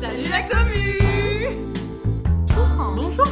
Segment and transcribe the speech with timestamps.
[0.00, 0.98] Salut la commu.
[2.96, 3.26] Bonjour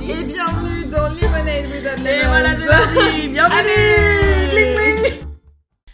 [0.00, 3.68] Et bienvenue dans Lemonade with Et voilà, c'est parti Bienvenue.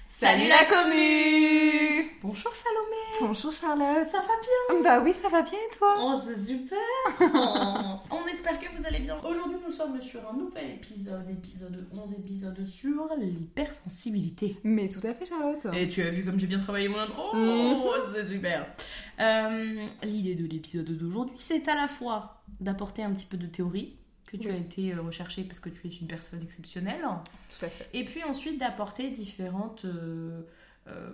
[0.09, 1.74] Salut la commu
[2.27, 2.97] Bonjour Salomé
[3.29, 4.25] Bonjour Charlotte Ça va
[4.73, 4.83] bien?
[4.83, 5.95] Bah oui, ça va bien et toi?
[6.01, 6.79] Oh, c'est super
[8.11, 9.19] On espère que vous allez bien.
[9.23, 14.57] Aujourd'hui, nous sommes sur un nouvel épisode, épisode 11, épisode sur l'hypersensibilité.
[14.65, 17.37] Mais tout à fait Charlotte Et tu as vu comme j'ai bien travaillé mon intro?
[17.37, 17.83] Mhm.
[17.85, 18.67] Oh, c'est super
[19.21, 23.97] Euh, L'idée de l'épisode d'aujourd'hui, c'est à la fois d'apporter un petit peu de théorie,
[24.27, 24.55] que tu Oui.
[24.55, 27.05] as été euh, recherchée parce que tu es une personne exceptionnelle,
[27.59, 27.87] Tout à fait.
[27.93, 30.41] et puis ensuite d'apporter différentes euh,
[30.89, 31.13] euh,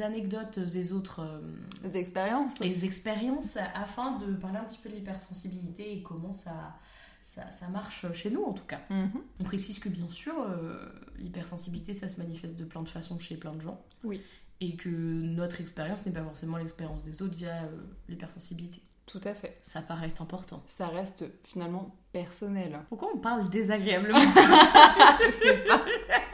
[0.00, 5.96] anecdotes et autres euh, expériences les expériences afin de parler un petit peu de l'hypersensibilité
[5.96, 6.76] et comment ça,
[7.22, 8.80] ça, ça marche chez nous en tout cas.
[8.90, 9.22] Mhm.
[9.40, 13.36] On précise que bien sûr, euh, l'hypersensibilité, ça se manifeste de plein de façons chez
[13.36, 13.80] plein de gens.
[14.04, 14.20] Oui.
[14.60, 17.68] Et que notre expérience n'est pas forcément l'expérience des autres via euh,
[18.08, 18.80] l'hypersensibilité.
[19.06, 19.58] Tout à fait.
[19.60, 20.62] Ça paraît important.
[20.66, 22.78] Ça reste finalement personnel.
[22.88, 25.84] Pourquoi on parle désagréablement Je sais pas.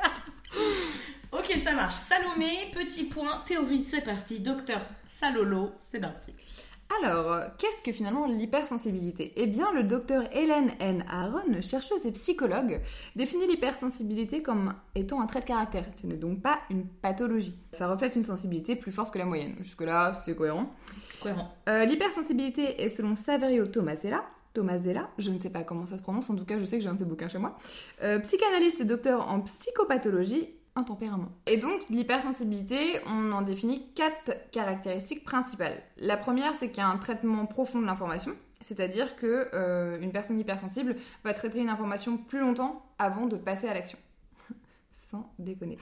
[1.48, 1.94] Ok, ça marche.
[1.94, 4.41] Salomé, petit point, théorie, c'est parti.
[4.41, 6.32] Docteur Salolo, c'est parti.
[7.00, 9.32] Alors, qu'est-ce que finalement l'hypersensibilité?
[9.36, 11.04] Eh bien, le docteur Hélène N.
[11.08, 12.80] Aaron, chercheuse et psychologue,
[13.16, 15.84] définit l'hypersensibilité comme étant un trait de caractère.
[15.96, 17.54] Ce n'est donc pas une pathologie.
[17.72, 19.54] Ça reflète une sensibilité plus forte que la moyenne.
[19.60, 20.70] Jusque-là, c'est cohérent.
[21.22, 21.54] Cohérent.
[21.69, 24.22] Euh, l'hypersensibilité est selon Saverio Tomasella.
[24.52, 26.82] Tomasella, je ne sais pas comment ça se prononce, en tout cas je sais que
[26.82, 27.58] j'ai un de ses bouquins chez moi.
[28.02, 31.28] Euh, psychanalyste et docteur en psychopathologie, un tempérament.
[31.46, 35.82] Et donc l'hypersensibilité, on en définit quatre caractéristiques principales.
[35.96, 40.12] La première, c'est qu'il y a un traitement profond de l'information, c'est-à-dire que euh, une
[40.12, 43.98] personne hypersensible va traiter une information plus longtemps avant de passer à l'action.
[44.90, 45.78] Sans déconner.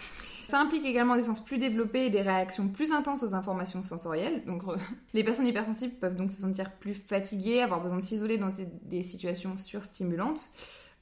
[0.49, 4.45] Ça implique également des sens plus développés et des réactions plus intenses aux informations sensorielles.
[4.47, 4.63] Donc,
[5.15, 8.51] les personnes hypersensibles peuvent donc se sentir plus fatiguées, avoir besoin de s'isoler dans
[8.83, 10.51] des situations surstimulantes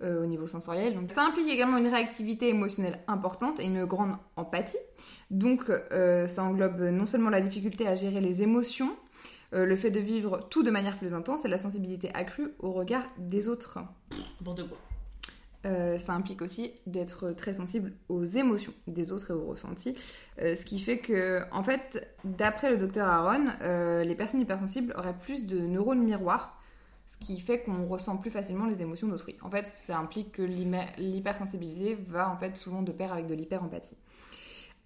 [0.04, 0.94] euh, au niveau sensoriel.
[0.94, 4.76] Donc, ça implique également une réactivité émotionnelle importante et une grande empathie.
[5.30, 8.94] Donc, euh, ça englobe non seulement la difficulté à gérer les émotions,
[9.54, 12.72] euh, le fait de vivre tout de manière plus intense et la sensibilité accrue au
[12.72, 13.78] regard des autres.
[14.40, 14.78] N'importe quoi.
[15.66, 19.94] Euh, ça implique aussi d'être très sensible aux émotions des autres et aux ressentis.
[20.42, 24.94] Euh, ce qui fait que, en fait, d'après le docteur Aaron, euh, les personnes hypersensibles
[24.96, 26.53] auraient plus de neurones miroirs,
[27.14, 29.36] ce qui fait qu'on ressent plus facilement les émotions d'autrui.
[29.42, 33.96] En fait, ça implique que l'hypersensibilité va en fait souvent de pair avec de l'hyperempathie.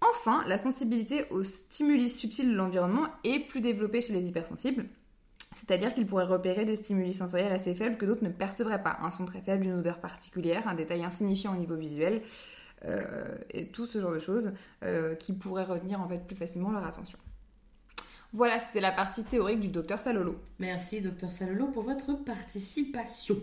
[0.01, 4.85] Enfin, la sensibilité aux stimuli subtils de l'environnement est plus développée chez les hypersensibles.
[5.55, 8.97] C'est-à-dire qu'ils pourraient repérer des stimuli sensoriels assez faibles que d'autres ne percevraient pas.
[9.01, 12.21] Un son très faible, une odeur particulière, un détail insignifiant au niveau visuel,
[12.85, 14.53] euh, et tout ce genre de choses
[14.83, 17.17] euh, qui pourraient retenir en fait plus facilement leur attention.
[18.31, 20.35] Voilà, c'était la partie théorique du docteur Salolo.
[20.59, 23.37] Merci, docteur Salolo, pour votre participation.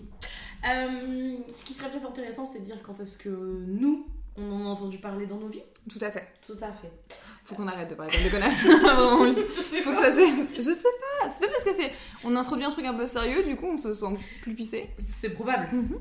[0.68, 4.66] Euh, ce qui serait peut-être intéressant, c'est de dire quand est-ce que nous, on en
[4.66, 5.62] a entendu parler dans nos vies.
[5.90, 6.28] Tout à fait.
[6.46, 6.92] Tout à fait.
[7.44, 8.60] Faut qu'on arrête de parler comme des connasses.
[8.62, 10.56] Faut que ça c'est.
[10.56, 11.30] Je sais pas.
[11.30, 11.92] C'est peut-être parce que c'est.
[12.24, 14.06] On introduit un truc un peu sérieux, du coup on se sent
[14.42, 14.90] plus pissé.
[14.98, 15.68] C'est probable.
[15.72, 15.98] Mhm.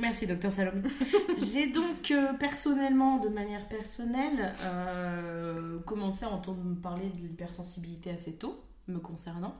[0.00, 0.82] Merci, docteur Salomé.
[1.52, 8.34] J'ai donc euh, personnellement, de manière personnelle, euh, commencé à entendre parler de l'hypersensibilité assez
[8.34, 9.56] tôt, me concernant,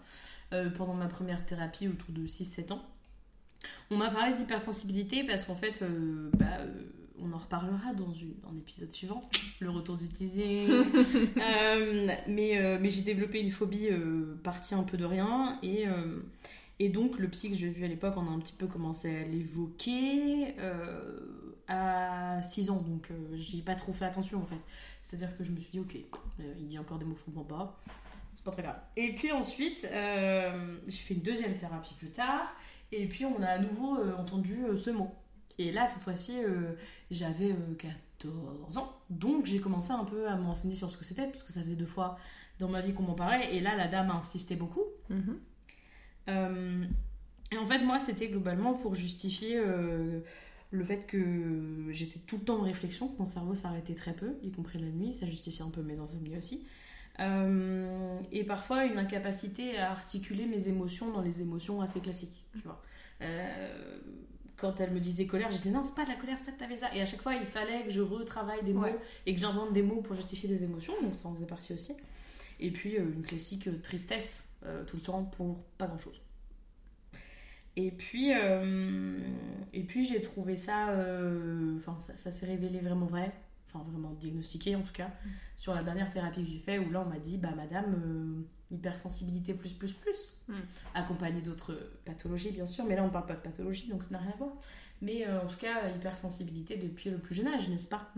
[0.52, 2.82] euh, pendant ma première thérapie autour de 6-7 ans.
[3.90, 6.58] On m'a parlé d'hypersensibilité parce qu'en fait, euh, bah,
[7.22, 8.12] on en reparlera dans
[8.50, 9.28] un épisode suivant,
[9.60, 10.68] le retour du teasing.
[12.26, 13.88] Mais mais j'ai développé une phobie
[14.42, 15.86] partie un peu de rien et.
[16.80, 19.22] Et donc, le psy que j'ai vu à l'époque, on a un petit peu commencé
[19.22, 22.80] à l'évoquer euh, à 6 ans.
[22.80, 24.60] Donc, euh, j'y ai pas trop fait attention en fait.
[25.02, 25.96] C'est-à-dire que je me suis dit, ok,
[26.40, 27.80] euh, il dit encore des mots je comprends pas.
[28.36, 28.80] C'est pas très grave.
[28.96, 32.52] Et puis ensuite, euh, j'ai fait une deuxième thérapie plus tard.
[32.90, 35.10] Et puis, on a à nouveau entendu ce mot.
[35.58, 36.40] Et là, cette fois-ci,
[37.10, 38.92] j'avais euh, 14 ans.
[39.10, 41.60] Donc, j'ai commencé un peu à me renseigner sur ce que c'était, parce que ça
[41.62, 42.18] faisait deux fois
[42.58, 43.54] dans ma vie qu'on m'en parlait.
[43.54, 44.84] Et là, la dame a insisté beaucoup.
[45.10, 45.38] Mhm.
[46.28, 46.84] Euh,
[47.52, 50.20] et en fait, moi, c'était globalement pour justifier euh,
[50.70, 54.34] le fait que j'étais tout le temps en réflexion, que mon cerveau s'arrêtait très peu,
[54.42, 55.12] y compris la nuit.
[55.12, 56.66] Ça justifie un peu mes insomnies aussi.
[57.20, 62.62] Euh, et parfois, une incapacité à articuler mes émotions dans les émotions assez classiques, tu
[62.64, 62.82] vois.
[63.22, 63.98] Euh,
[64.56, 66.66] quand elle me disait colère, je disais non, c'est pas de la colère, c'est pas
[66.66, 66.94] de ta ça.
[66.94, 68.96] Et à chaque fois, il fallait que je retravaille des mots Ouais.
[69.26, 71.92] et que j'invente des mots pour justifier des émotions, donc ça en faisait partie aussi.
[72.60, 74.48] Et puis, euh, une classique tristesse
[74.86, 76.20] tout le temps pour pas grand chose.
[77.76, 79.18] Et puis, euh,
[79.72, 83.32] et puis j'ai trouvé ça, euh, enfin ça, ça s'est révélé vraiment vrai,
[83.66, 85.10] enfin vraiment diagnostiqué en tout cas,
[85.56, 88.74] sur la dernière thérapie que j'ai fait où là on m'a dit, bah madame, euh,
[88.74, 90.52] hypersensibilité plus plus plus, Mm.
[90.94, 94.18] accompagné d'autres pathologies bien sûr, mais là on parle pas de pathologie donc ça n'a
[94.18, 94.52] rien à voir.
[95.02, 98.12] Mais euh, en tout cas, hypersensibilité depuis le plus jeune âge, n'est-ce pas?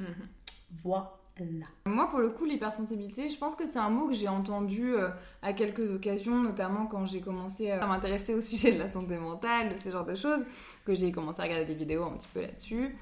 [1.87, 5.09] Moi, pour le coup, l'hypersensibilité, je pense que c'est un mot que j'ai entendu euh,
[5.43, 9.75] à quelques occasions, notamment quand j'ai commencé à m'intéresser au sujet de la santé mentale,
[9.75, 10.45] de ce genre de choses,
[10.85, 12.97] que j'ai commencé à regarder des vidéos un petit peu là-dessus.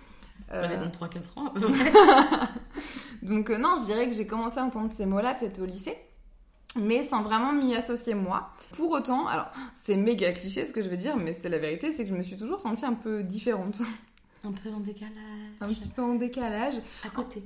[0.53, 1.55] Euh, J'avais 23-4 ans.
[3.23, 5.97] donc euh, non, je dirais que j'ai commencé à entendre ces mots-là peut-être au lycée,
[6.77, 8.51] mais sans vraiment m'y associer moi.
[8.73, 9.47] Pour autant, alors
[9.77, 12.17] c'est méga cliché ce que je veux dire, mais c'est la vérité, c'est que je
[12.17, 13.81] me suis toujours sentie un peu différente,
[14.43, 15.13] Un peu en décalage.
[15.61, 16.75] un petit peu en décalage.
[17.05, 17.45] à côté.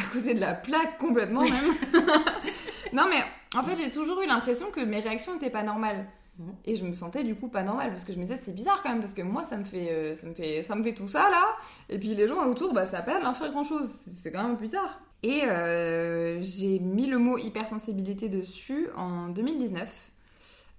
[0.00, 1.74] À côté de la plaque complètement même.
[2.92, 3.22] non mais
[3.58, 6.06] en fait j'ai toujours eu l'impression que mes réactions n'étaient pas normales.
[6.38, 6.54] Mhm.
[6.64, 8.82] Et je me sentais du coup pas normale parce que je me disais c'est bizarre
[8.82, 10.94] quand même parce que moi ça me fait euh, ça me fait ça me fait
[10.94, 11.56] tout ça là.
[11.88, 14.42] Et puis les gens autour bah ça a pas leur faire grand chose c'est quand
[14.42, 15.00] même bizarre.
[15.22, 20.06] Et euh, j'ai mis le mot hypersensibilité dessus en 2019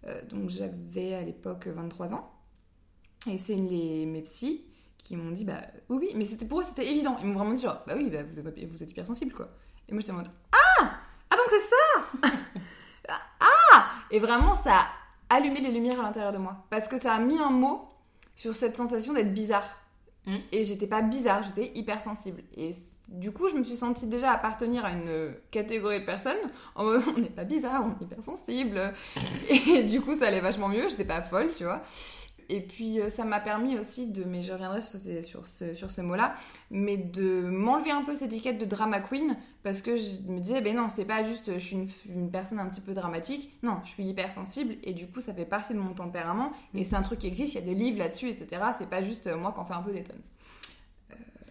[0.08, 2.32] Euh, donc j'avais à l'époque 23 ans.
[3.30, 4.66] Et c'est les mes psys
[5.03, 7.18] qui m'ont dit bah oui mais c'était pour eux c'était évident.
[7.21, 9.50] Ils m'ont vraiment dit genre bah oui bah vous êtes vous êtes hypersensible quoi.
[9.89, 10.92] Et moi j'étais en mode ah!
[11.30, 12.30] Ah donc c'est ça!
[13.39, 13.86] Ah!
[14.12, 14.86] Et vraiment ça
[15.30, 16.65] a allumé les lumières à l'intérieur de moi.
[16.69, 17.89] Parce que ça a mis un mot
[18.36, 19.65] sur cette sensation d'être bizarre.
[20.27, 20.36] Mm.
[20.51, 22.44] et j'étais pas bizarre j'étais hypersensible.
[22.56, 22.75] Et
[23.07, 26.38] du coup je me suis sentie déjà appartenir à une catégorie de personnes
[26.75, 28.94] en mode on n'est pas bizarre on est hypersensible.
[29.50, 31.81] Et du coup ça allait vachement mieux j'étais pas folle tu vois
[32.51, 36.36] et puis euh, ça m'a permis aussi de, mais je reviendrai sur, ce, mot-là,
[36.69, 40.59] mais de m'enlever un peu cette étiquette de drama queen parce que je me disais,
[40.62, 41.77] ben non, c'est pas juste je suis
[42.09, 45.45] une, personne un petit peu dramatique, non, je suis hypersensible et du coup ça fait
[45.45, 48.00] partie de mon tempérament et c'est un truc qui existe, il y a des livres
[48.00, 48.62] là-dessus, etc.
[48.77, 50.21] C'est pas juste euh, moi qui en fais un peu des tonnes.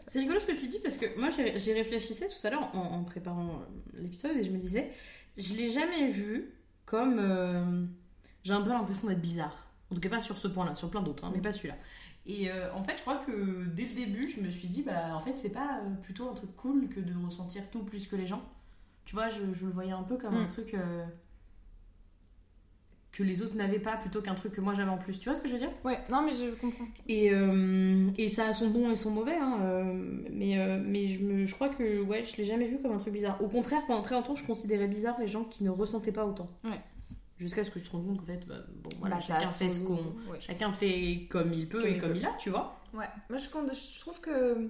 [0.07, 3.05] C'est rigolo ce que tu dis parce que moi j'y réfléchissais tout à l'heure en,
[3.05, 4.91] préparant euh, l'épisode et je me disais,
[5.39, 6.53] je l'ai jamais vu
[6.85, 7.19] comme.
[7.19, 7.87] euh,
[8.43, 9.70] j'ai un peu l'impression d'être bizarre.
[9.91, 11.75] En tout cas, pas sur ce point-là, sur plein d'autres, hein, mais pas celui-là.
[12.27, 15.15] Et euh, en fait, je crois que dès le début, je me suis dit, bah
[15.15, 18.15] en fait, c'est pas euh, plutôt un truc cool que de ressentir tout plus que
[18.15, 18.43] les gens.
[19.05, 20.53] Tu vois, je, je le voyais un peu comme un Mm.
[20.53, 21.05] truc euh,
[23.13, 25.19] que les autres n'avaient pas plutôt qu'un truc que moi j'avais en plus.
[25.19, 25.73] Tu vois ce que je veux dire?
[25.85, 26.85] Ouais, non, mais je comprends.
[27.09, 29.59] et, euh, et ça a son bon et son mauvais, hein,
[30.31, 33.13] mais, mais je, me, je crois que ouais, je l'ai jamais vu comme un truc
[33.13, 33.43] bizarre.
[33.43, 36.49] Au contraire, pendant très longtemps, je considérais bizarre les gens qui ne ressentaient pas autant.
[36.63, 36.81] Ouais.
[37.41, 39.71] Jusqu'à ce que je te rende compte qu'en fait, bah, bon, voilà, Bah, chacun, fait
[39.71, 42.19] ce qu'on, chacun fait comme il peut Comme et il comme peut.
[42.19, 42.79] il a, tu vois.
[42.93, 43.49] Ouais, moi je,
[44.01, 44.69] trouve que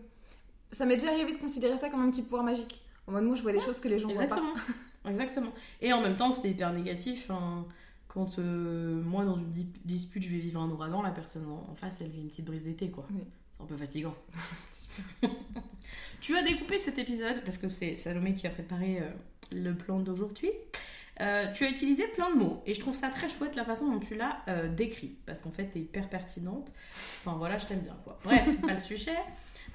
[0.70, 2.80] ça m'est déjà arrivé de considérer ça comme un petit pouvoir magique.
[3.08, 4.36] En mode, moi je vois des choses que les gens voient pas.
[4.36, 4.54] Exactement.
[5.06, 5.52] Exactement.
[5.80, 7.30] Et en même temps, c'est hyper négatif.
[7.30, 7.66] hein,
[8.06, 11.70] quand euh, moi, dans une di- dispute, je vais vivre un ouragan, la personne en
[11.70, 13.06] en face, elle vit une petite brise d'été, quoi.
[13.10, 13.22] Oui.
[13.50, 14.14] C'est un peu fatigant.
[16.20, 19.10] tu as découpé cet épisode, parce que c'est Salomé qui a préparé euh,
[19.52, 20.50] le plan d'aujourd'hui.
[21.20, 23.86] Euh, tu as utilisé plein de mots et je trouve ça très chouette la façon
[23.90, 26.72] dont tu l'as euh, décrit parce qu'en fait t'es hyper pertinente.
[27.20, 28.18] Enfin voilà, je t'aime bien quoi.
[28.24, 29.16] Bref, c'est pas le sujet.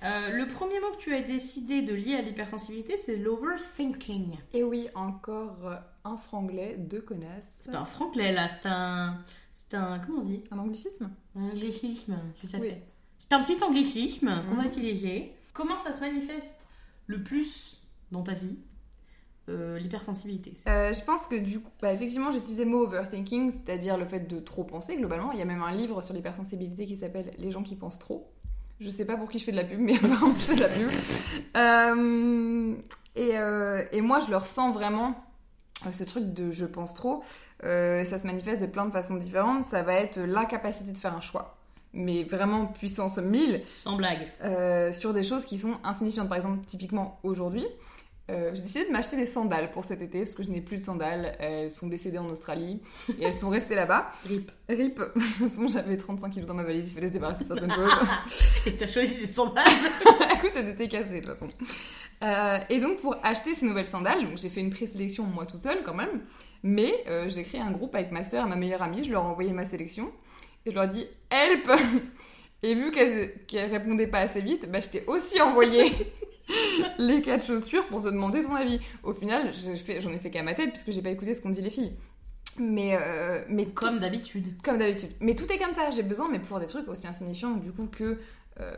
[0.03, 4.35] Euh, le premier mot que tu as décidé de lier à l'hypersensibilité, c'est l'overthinking.
[4.53, 5.57] Et oui, encore
[6.03, 7.59] un franglais, deux connasses.
[7.61, 9.23] C'est un franglais là, c'est un.
[9.53, 9.99] C'est un.
[9.99, 10.43] Comment on dit?
[10.51, 11.11] Un anglicisme?
[11.35, 12.69] Un anglicisme, tout à Oui.
[12.69, 12.83] fait.
[13.19, 14.67] C'est un petit anglicisme qu'on va Mhm.
[14.67, 15.31] utiliser.
[15.53, 16.59] Comment ça se manifeste
[17.07, 17.81] le plus
[18.11, 18.57] dans ta vie?
[19.49, 20.53] Euh, L'hypersensibilité.
[20.67, 24.21] Euh, je pense que du coup, bah, effectivement, j'utilisais le mot overthinking, c'est-à-dire le fait
[24.21, 25.31] de trop penser globalement.
[25.31, 28.31] Il y a même un livre sur l'hypersensibilité qui s'appelle Les gens qui pensent trop.
[28.79, 30.61] Je sais pas pour qui je fais de la pub, mais apparemment je fais de
[30.61, 30.89] la pub.
[31.55, 32.73] Euh,
[33.15, 35.15] et, et moi, je le ressens vraiment,
[35.91, 37.23] ce truc de je pense trop.
[37.61, 39.63] Ça se manifeste de plein de façons différentes.
[39.63, 41.55] Ça va être l'incapacité de faire un choix,
[41.95, 43.63] mais vraiment puissance 1000.
[43.65, 44.27] Sans blague.
[44.43, 46.27] Euh, sur des choses qui sont insignifiantes.
[46.27, 47.65] Par exemple, typiquement aujourd'hui,
[48.31, 50.77] euh, j'ai décidé de m'acheter des sandales pour cet été parce que je n'ai plus
[50.77, 51.35] de sandales.
[51.39, 52.81] Elles sont décédées en Australie
[53.19, 54.11] et elles sont restées là-bas.
[54.27, 54.51] Rip.
[54.67, 54.99] Rip.
[54.99, 57.71] De toute façon, j'avais 35 kilos dans ma valise, il fallait se débarrasser de certaines
[57.71, 57.91] choses.
[58.65, 59.65] Et t'as choisi des sandales
[60.35, 61.47] Écoute, elles étaient cassées de toute façon.
[62.23, 65.83] Euh, et donc, pour acheter ces nouvelles sandales, j'ai fait une présélection moi toute seule
[65.83, 66.21] quand même,
[66.63, 69.23] mais euh, j'ai créé un groupe avec ma soeur et ma meilleure amie, je leur
[69.23, 70.11] ai envoyé ma sélection
[70.65, 71.69] et je leur ai dit Help
[72.63, 75.91] Et vu qu'elles qu'elles répondaient pas assez vite, bah, je t'ai aussi envoyé
[76.97, 78.79] les quatre chaussures pour te demander ton avis.
[79.03, 79.51] Au final,
[79.99, 81.95] j'en ai fait qu'à ma tête puisque j'ai pas écouté ce qu'ont dit les filles.
[82.57, 84.49] Mais, euh, mais Comme d'habitude.
[84.63, 85.11] comme d'habitude.
[85.19, 85.89] Mais tout est comme ça.
[85.91, 88.17] J'ai besoin, mais pour des trucs aussi insignifiants, du coup, que
[88.61, 88.77] euh,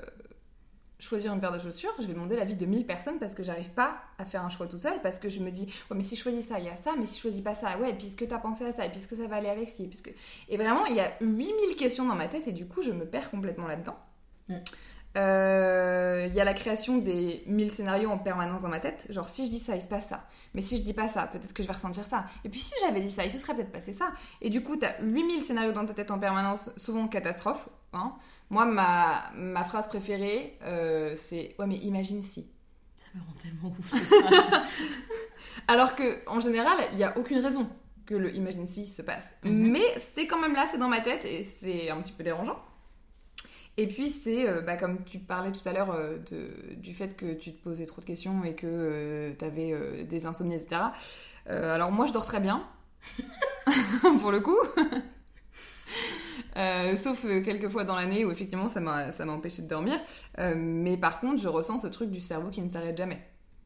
[0.99, 3.69] choisir une paire de chaussures, je vais demander l'avis de 1000 personnes parce que j'arrive
[3.69, 4.99] pas à faire un choix tout seul.
[5.03, 6.93] Parce que je me dis, ouais, mais si je choisis ça, il y a ça,
[6.97, 8.83] mais si je choisis pas ça, ouais, et puis est-ce que t'as pensé à ça,
[8.83, 10.09] et puis est-ce que ça va aller avec ci, et, puis que-
[10.49, 13.05] et vraiment, il y a 8000 questions dans ma tête, et du coup, je me
[13.05, 13.97] perds complètement là-dedans.
[14.49, 14.55] Mm.
[15.15, 19.07] Euh, Il y a la création des 1000 scénarios en permanence dans ma tête.
[19.09, 20.25] Genre, si je dis ça, il se passe ça.
[20.53, 22.25] Mais si je dis pas ça, peut-être que je vais ressentir ça.
[22.43, 24.11] Et puis si j'avais dit ça, il se serait peut-être passé ça.
[24.41, 27.69] Et du coup, t'as 8000 scénarios dans ta tête en permanence, souvent catastrophe.
[27.93, 28.13] Hein.
[28.49, 32.49] Moi, ma, ma phrase préférée, euh, c'est Ouais, mais imagine si.
[32.97, 34.61] Ça me rend tellement ouf cette phrase.
[35.67, 37.67] Alors que, en général, il n'y a aucune raison
[38.05, 39.35] que le imagine si se passe.
[39.43, 39.71] Mhm.
[39.71, 42.57] Mais c'est quand même là, c'est dans ma tête et c'est un petit peu dérangeant.
[43.77, 46.17] Et puis c'est, euh, bah, comme tu parlais tout à l'heure euh,
[46.77, 50.55] du fait que tu te posais trop de questions et que tu avais des insomnies,
[50.55, 50.81] etc.
[51.49, 52.67] Euh, alors moi je dors très bien,
[54.21, 54.57] pour le coup.
[56.57, 59.99] Euh, sauf euh, quelques fois dans l'année où effectivement ça m'a empêché de dormir.
[60.39, 63.19] Euh, mais par contre, je ressens ce truc du cerveau qui ne s'arrête jamais.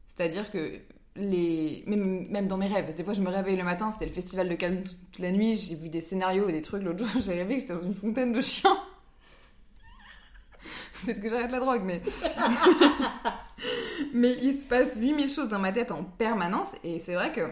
[0.08, 0.78] C'est-à-dire que
[1.16, 4.48] les même, dans mes rêves, des fois je me réveille le matin, c'était le festival
[4.48, 6.82] de Cannes toute la nuit, j'ai vu des scénarios et des trucs.
[6.82, 8.76] L'autre jour, j'ai rêvé que j'étais dans une fontaine de chiens.
[11.04, 12.02] Peut-être que j'arrête la drogue, mais.
[14.14, 17.48] mais il se passe 8000 choses dans ma tête en permanence et c'est vrai que.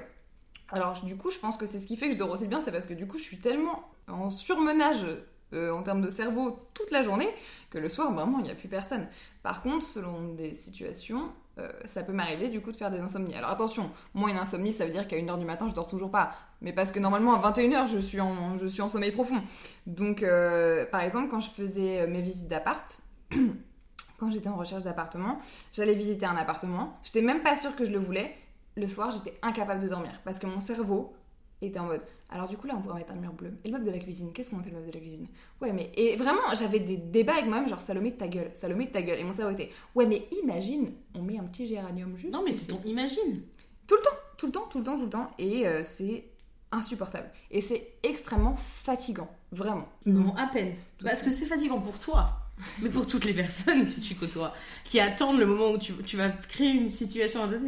[0.73, 2.61] Alors, du coup, je pense que c'est ce qui fait que je dors aussi bien,
[2.61, 5.05] c'est parce que du coup, je suis tellement en surmenage
[5.53, 7.29] euh, en termes de cerveau toute la journée
[7.71, 9.09] que le soir, vraiment, il n'y a plus personne.
[9.43, 13.35] Par contre, selon des situations, euh, ça peut m'arriver du coup de faire des insomnies.
[13.35, 16.13] Alors attention, moi une insomnie, ça veut dire qu'à 1h du matin, je dors toujours
[16.13, 16.33] pas.
[16.61, 19.43] Mais parce que normalement, à 21h, je suis en, je suis en sommeil profond.
[19.87, 23.01] Donc, euh, par exemple, quand je faisais mes visites d'appart,
[24.19, 25.39] quand j'étais en recherche d'appartement,
[25.73, 26.99] j'allais visiter un appartement.
[27.03, 28.35] J'étais même pas sûre que je le voulais.
[28.77, 31.15] Le soir, j'étais incapable de dormir parce que mon cerveau
[31.63, 32.03] était en mode.
[32.31, 33.53] Alors du coup là, on pourrait mettre un mur bleu.
[33.65, 35.27] Et le meuble de la cuisine, qu'est-ce qu'on fait le meuble de la cuisine?
[35.61, 38.87] Ouais, mais et vraiment, j'avais des débats avec moi-même, genre Salomé de ta gueule, Salomé
[38.87, 39.19] de ta gueule.
[39.19, 39.71] Et mon cerveau était.
[39.95, 42.33] Ouais, mais imagine, on met un petit géranium juste.
[42.33, 43.43] non, mais c'est ton imagine.
[43.87, 46.25] tout le temps, tout le temps, tout le temps, et euh, c'est
[46.73, 47.31] insupportable.
[47.51, 49.89] Et c'est extrêmement fatigant, vraiment.
[50.07, 50.75] Non, à peine.
[51.03, 52.40] Parce que c'est fatigant pour toi,
[52.83, 56.17] mais pour toutes les personnes que tu côtoies, qui attendent le moment où tu, tu
[56.17, 57.61] vas créer une situation à deux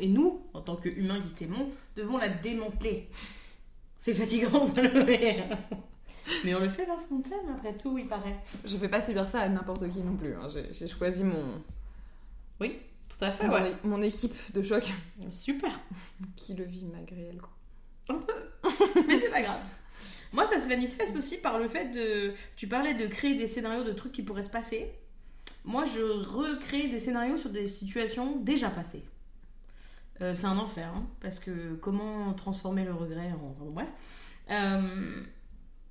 [0.00, 3.08] et, nous, en tant qu'humains qui t'aimons, devons la démanteler.
[3.98, 5.44] C'est fatigant, ça le fait.
[6.44, 8.36] Mais on le fait parce qu'on t'aime, après tout, il paraît.
[8.64, 10.34] Je fais pas subir ça à n'importe qui non plus.
[10.34, 10.48] hein.
[10.72, 11.60] J'ai choisi mon,
[12.60, 13.72] Oui, tout à fait, mon, ouais.
[13.84, 14.92] mon équipe de choc
[15.30, 15.78] Super.
[16.36, 17.40] qui le vit malgré elle.
[17.40, 17.50] Quoi.
[19.08, 19.60] Mais c'est pas grave.
[20.32, 22.34] Moi, ça se manifeste aussi par le fait de.
[22.56, 24.90] Tu parlais de créer des scénarios de trucs qui pourraient se passer.
[25.64, 29.04] Moi, je recrée des scénarios sur des situations déjà passées.
[30.20, 33.54] Euh, c'est un enfer, hein, parce que comment transformer le regret en.
[33.70, 33.88] bref.
[34.50, 35.22] Euh,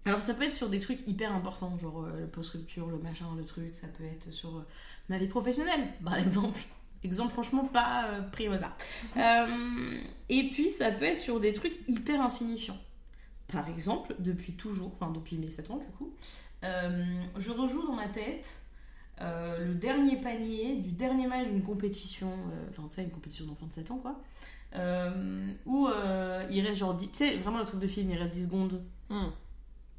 [0.06, 3.28] alors, ça peut être sur des trucs hyper importants, genre euh, le post-rupture, le machin,
[3.38, 3.76] le truc.
[3.76, 4.68] Ça peut être sur euh,
[5.10, 6.60] ma vie professionnelle, par exemple.
[7.04, 8.76] Exemple, franchement, pas euh, pris au hasard.
[10.30, 12.78] Et puis, ça peut être sur des trucs hyper insignifiants.
[13.52, 16.12] Par exemple, depuis toujours, enfin depuis mes 7 ans du coup,
[16.64, 17.04] euh,
[17.38, 18.62] je rejoue dans ma tête
[19.20, 23.46] euh, le dernier panier du dernier match d'une compétition, euh, enfin tu sais, une compétition
[23.46, 24.20] d'enfants de 7 ans quoi,
[25.66, 25.88] où
[26.50, 28.82] il reste genre 10, tu sais, vraiment le truc de film, il reste 10 secondes.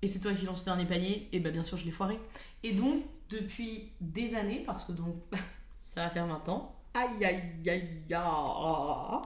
[0.05, 2.19] Et c'est toi qui lances le dernier panier, et bah bien sûr je l'ai foiré.
[2.65, 5.15] Et donc, depuis des années, parce que donc
[5.81, 9.23] ça va faire 20 ans, aïe aïe aïe aïe,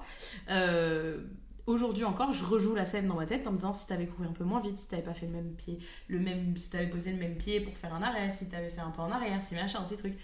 [0.51, 1.19] euh,
[1.67, 4.27] aujourd'hui encore, je rejoue la scène dans ma tête en me disant si t'avais couru
[4.27, 6.89] un peu moins vite, si t'avais pas fait le même pied, le même, si t'avais
[6.89, 9.43] posé le même pied pour faire un arrêt, si t'avais fait un pas en arrière,
[9.45, 10.17] si machin, ces trucs.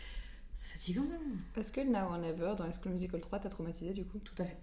[0.54, 1.02] C'est fatigant.
[1.56, 4.18] Est-ce que Now or Never dans High School Musical 3 t'as traumatisé du coup?
[4.18, 4.58] Tout à fait.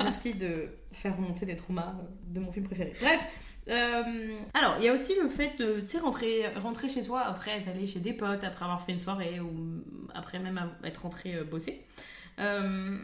[0.02, 1.94] Merci de faire remonter des traumas
[2.26, 2.92] de mon film préféré.
[3.00, 3.20] Bref,
[3.68, 7.22] euh, alors il y a aussi le fait de, tu sais, rentrer, rentrer chez toi
[7.22, 9.82] après être allé chez des potes, après avoir fait une soirée ou
[10.14, 11.82] après même être rentré euh, bosser.
[12.38, 12.98] Euh,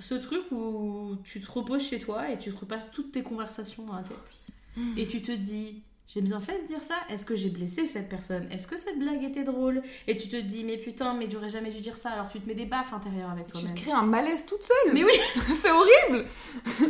[0.00, 3.84] ce truc où tu te reposes chez toi et tu te repasses toutes tes conversations
[3.84, 4.96] dans la tête.
[4.96, 8.08] Et tu te dis, j'ai bien fait de dire ça Est-ce que j'ai blessé cette
[8.08, 8.46] personne?
[8.50, 9.82] Est-ce que cette blague était drôle?
[10.06, 12.10] Et tu te dis, mais putain, mais j'aurais jamais dû dire ça.
[12.10, 13.74] Alors tu te mets des baffes intérieures avec Tu toi-même.
[13.74, 15.12] te crées un malaise toute seule Mais oui
[15.60, 16.26] C'est horrible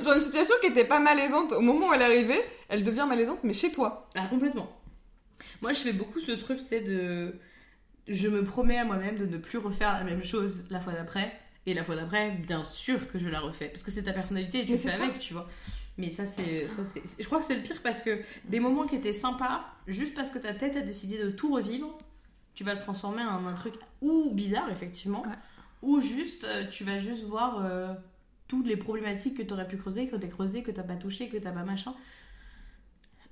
[0.04, 3.40] Genre une situation qui était pas malaisante au moment où elle arrivait, elle devient malaisante
[3.42, 4.08] mais chez toi.
[4.14, 4.70] Ah, complètement.
[5.62, 7.34] Moi, je fais beaucoup ce truc, c'est de.
[8.08, 11.32] Je me promets à moi-même de ne plus refaire la même chose la fois d'après.
[11.70, 13.68] Et la fois d'après, bien sûr que je la refais.
[13.68, 15.04] Parce que c'est ta personnalité et tu le fais ça.
[15.04, 15.48] avec, tu vois.
[15.98, 16.66] Mais ça, c'est.
[16.66, 19.64] ça, c'est- Je crois que c'est le pire parce que des moments qui étaient sympas,
[19.86, 21.96] juste parce que ta tête a décidé de tout revivre,
[22.54, 25.34] tu vas le transformer en un truc ou bizarre, effectivement, Ouais.
[25.82, 27.94] ou juste, euh, tu vas juste voir euh,
[28.48, 30.96] toutes les problématiques que tu aurais pu creuser, que tu as creusé, que tu pas
[30.96, 31.94] touché, que t'as pas machin.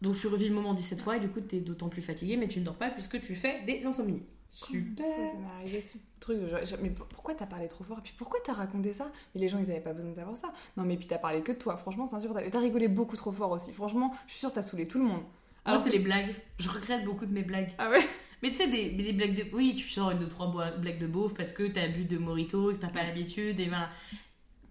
[0.00, 2.37] Donc tu revis le moment 17 fois et du coup tu es d'autant plus fatigué,
[2.37, 4.23] mais tu ne dors pas puisque tu fais des insomnies.
[4.50, 5.07] Super.
[5.07, 6.38] Ouais, ça m'est arrivé ce truc.
[6.49, 7.99] genre, mais pour- pourquoi t'as parlé trop fort?
[7.99, 9.11] Et puis pourquoi t'as raconté ça?
[9.35, 10.52] Mais les gens ils avaient pas besoin de savoir ça.
[10.76, 11.76] Non mais puis t'as parlé que de toi.
[11.76, 12.33] Franchement, c'est sûr.
[12.35, 13.73] T'as t'as rigolé beaucoup trop fort aussi.
[13.73, 15.21] Franchement, je suis sûre t'as saoulé tout le monde.
[15.23, 15.31] Moi
[15.64, 16.35] Alors c'est que- les blagues.
[16.59, 17.71] Je regrette beaucoup de mes blagues.
[17.78, 18.00] Ah ouais?
[18.43, 19.45] Mais tu sais, des, des blagues de.
[19.55, 22.73] Oui, tu sors une, deux, trois blagues de beauf parce que t'as bu de Morito,
[22.73, 23.90] que t'as pas l'habitude, et voilà.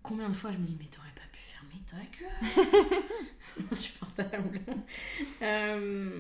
[0.03, 3.03] Combien de fois je me dis, mais t'aurais pas pu fermer ta gueule?
[3.39, 4.59] C'est insupportable.
[5.41, 6.19] Euh,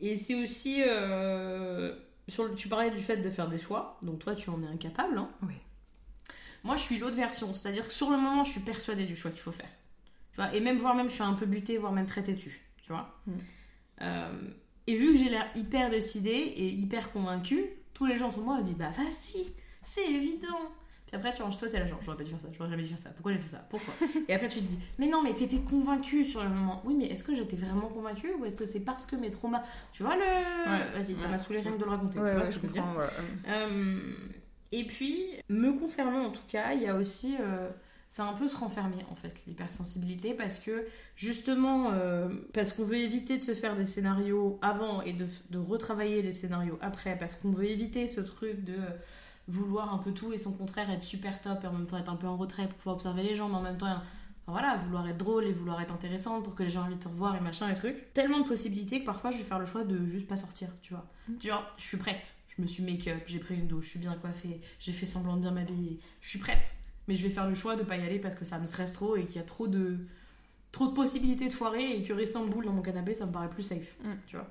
[0.00, 0.82] et c'est aussi.
[0.86, 1.96] Euh,
[2.28, 4.66] sur le, tu parlais du fait de faire des choix, donc toi tu en es
[4.66, 5.18] incapable.
[5.18, 5.30] Hein.
[5.42, 5.54] Oui.
[6.64, 9.30] Moi je suis l'autre version, c'est-à-dire que sur le moment je suis persuadée du choix
[9.30, 9.70] qu'il faut faire.
[10.32, 12.60] Tu vois et même, voire même, je suis un peu butée, voire même très têtue.
[12.82, 13.32] Tu vois Mm.
[14.00, 14.32] Euh,
[14.86, 18.58] Et vu que j'ai l'air hyper décidée et hyper convaincue, tous les gens sur moi
[18.58, 20.72] me disent Bah vas-y, c'est évident.
[21.08, 22.82] Puis après, tu ranges toi, t'es là, genre, j'aurais pas dû faire ça, j'aurais jamais
[22.82, 23.94] dû faire ça, pourquoi j'ai fait ça, pourquoi?
[24.28, 26.82] Et après, tu te dis, mais non, mais t'étais convaincue sur le moment.
[26.84, 29.62] Oui, mais est-ce que j'étais vraiment convaincue ou est-ce que c'est parce que mes traumas.
[29.92, 30.20] Tu vois, le.
[30.22, 30.92] Ouais.
[31.00, 32.62] Vas-y, ça m'a saoulé rien que de le raconter, Ouais, tu vois ce je que
[32.62, 32.84] je veux dire
[33.48, 34.00] euh,
[34.70, 37.36] et puis, me concernant en tout cas, il y a aussi.
[37.40, 37.70] euh,
[38.10, 42.96] c'est un peu se renfermer en fait, l'hypersensibilité, parce que justement, euh, parce qu'on veut
[42.96, 47.36] éviter de se faire des scénarios avant et de, de retravailler les scénarios après, parce
[47.36, 48.76] qu'on veut éviter ce truc de
[49.48, 52.10] vouloir un peu tout et son contraire, être super top et en même temps être
[52.10, 53.86] un peu en retrait pour pouvoir observer les gens, mais en même temps.
[53.86, 54.02] enfin,
[54.46, 57.00] voilà, vouloir être drôle et vouloir être intéressante pour que les gens aient envie de
[57.02, 58.12] te revoir et machin et trucs.
[58.14, 60.94] Tellement de possibilités que parfois je vais faire le choix de juste pas sortir, tu
[60.94, 61.06] vois.
[61.42, 64.14] Genre, je suis prête, je me suis make-up, j'ai pris une douche, je suis bien
[64.14, 66.72] coiffée, j'ai fait semblant de bien m'habiller, je suis prête.
[67.08, 68.92] Mais je vais faire le choix de pas y aller parce que ça me stresse
[68.92, 69.98] trop et qu'il y a trop de
[70.72, 73.32] trop de possibilités de foirer et que rester en boule dans mon canapé, ça me
[73.32, 74.12] paraît plus safe, Mm.
[74.26, 74.46] tu vois.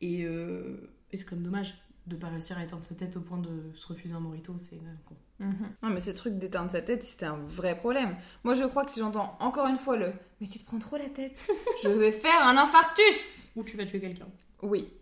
[0.00, 0.76] Et, euh,
[1.12, 1.74] et c'est comme dommage
[2.06, 4.78] de pas réussir à éteindre sa tête au point de se refuser un morito, c'est
[5.06, 5.16] con.
[5.40, 5.72] Mhm.
[5.82, 8.16] Non, mais ce truc d'éteindre sa tête, c'était un vrai problème.
[8.44, 10.96] Moi, je crois que si j'entends encore une fois le Mais tu te prends trop
[10.96, 11.42] la tête,
[11.82, 14.26] je vais faire un infarctus Ou tu vas tuer quelqu'un.
[14.62, 14.92] Oui.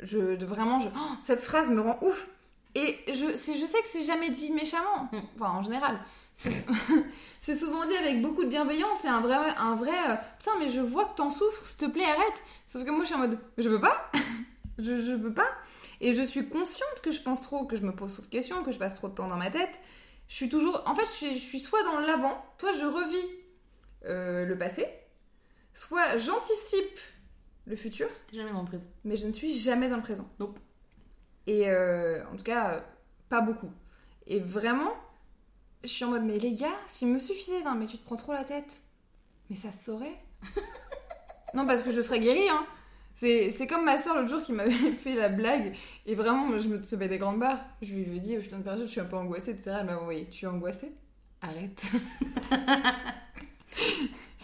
[0.00, 2.28] Je, vraiment, je, oh, cette phrase me rend ouf.
[2.74, 5.08] Et je, je sais que c'est jamais dit méchamment.
[5.12, 5.18] Mm.
[5.36, 5.98] Enfin, en général.
[6.34, 6.64] C'est
[7.40, 8.98] c'est souvent dit avec beaucoup de bienveillance.
[9.02, 11.92] C'est un vrai, un vrai euh, Putain, mais je vois que t'en souffres, s'il te
[11.92, 12.44] plaît, arrête.
[12.66, 14.10] Sauf que moi, je suis en mode Je peux pas.
[14.78, 15.48] je, je peux pas.
[16.00, 18.62] Et je suis consciente que je pense trop, que je me pose trop de questions,
[18.62, 19.80] que je passe trop de temps dans ma tête.
[20.28, 20.82] Je suis toujours.
[20.86, 23.28] En fait, je suis, je suis soit dans l'avant, soit je revis
[24.06, 24.86] euh, le passé,
[25.74, 26.98] soit j'anticipe
[27.66, 28.88] le futur T'es jamais dans le présent.
[29.04, 30.28] mais je ne suis jamais dans le présent.
[30.38, 30.58] Nope.
[31.46, 32.84] Et euh, en tout cas,
[33.28, 33.70] pas beaucoup.
[34.26, 34.94] Et vraiment,
[35.82, 38.16] je suis en mode, mais les gars, s'il me suffisait d'un, mais tu te prends
[38.16, 38.82] trop la tête,
[39.48, 40.16] mais ça se saurait.
[41.54, 42.66] non, parce que je serais guérie, hein.
[43.20, 44.70] C'est, comme ma soeur l'autre jour qui m'avait
[45.04, 45.74] fait la blague,
[46.06, 47.60] et vraiment, je me faisais des grandes barres.
[47.82, 49.72] Je lui ai dit, je suis dans période, je suis un peu angoissée, etc.
[49.80, 50.92] Elle m'a envoyé, tu es angoissée?
[51.42, 51.82] Arrête.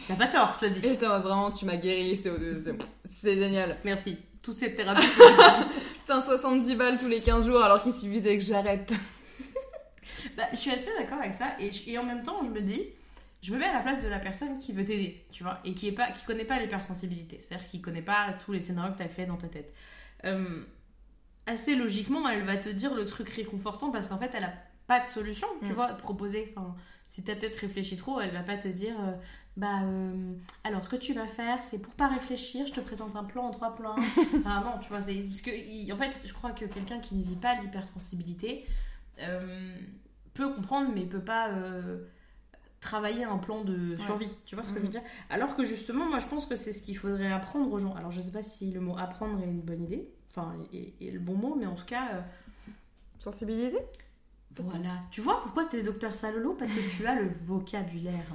[0.09, 0.81] T'as pas tort, Et dit.
[0.83, 3.77] j'étais en mode, vraiment, tu m'as guérie, c'est, génial.
[3.85, 4.19] Merci.
[4.43, 5.07] Toute cette thérapie.
[6.01, 8.93] Putain, 70 balles tous les 15 jours alors qu'il suffisait que j'arrête.
[10.37, 12.61] Bah, je suis assez d'accord avec ça et, je- et en même temps je me
[12.61, 12.83] dis
[13.47, 15.73] je me mets à la place de la personne qui veut t'aider tu vois et
[15.75, 17.39] qui est pas qui connaît pas l'hypersensibilité.
[17.41, 19.73] C'est-à-dire qui connaît pas tous les scénarios que tu as créés dans ta tête.
[20.25, 20.65] Euh,
[21.47, 24.53] assez logiquement elle va te dire le truc réconfortant parce qu'en fait elle a
[24.89, 25.73] pas de solution tu Mm.
[25.73, 26.53] vois proposer.
[26.57, 26.75] Enfin,
[27.09, 29.13] si ta tête réfléchit trop elle va pas te dire euh,
[29.57, 33.15] bah euh, alors ce que tu vas faire c'est pour pas réfléchir je te présente
[33.15, 33.97] un plan en trois plans.
[34.39, 37.23] Enfin non tu vois c'est parce que en fait je crois que quelqu'un qui ne
[37.23, 38.67] vit pas l'hypersensibilité
[40.35, 41.51] peut comprendre mais peut pas
[42.87, 44.93] travailler un plan de survie tu vois ce que je veux Mhm.
[44.93, 45.03] dire?
[45.31, 48.13] Alors que justement moi je pense que c'est ce qu'il faudrait apprendre aux gens alors
[48.13, 51.19] je sais pas si le mot apprendre est une bonne idée enfin est, est le
[51.21, 52.21] bon mot mais en tout cas euh,
[53.19, 53.79] Sensibilisé
[54.59, 55.01] voilà.
[55.11, 56.55] Tu vois pourquoi tu es docteur Salolo?
[56.55, 58.25] Parce que tu as le vocabulaire.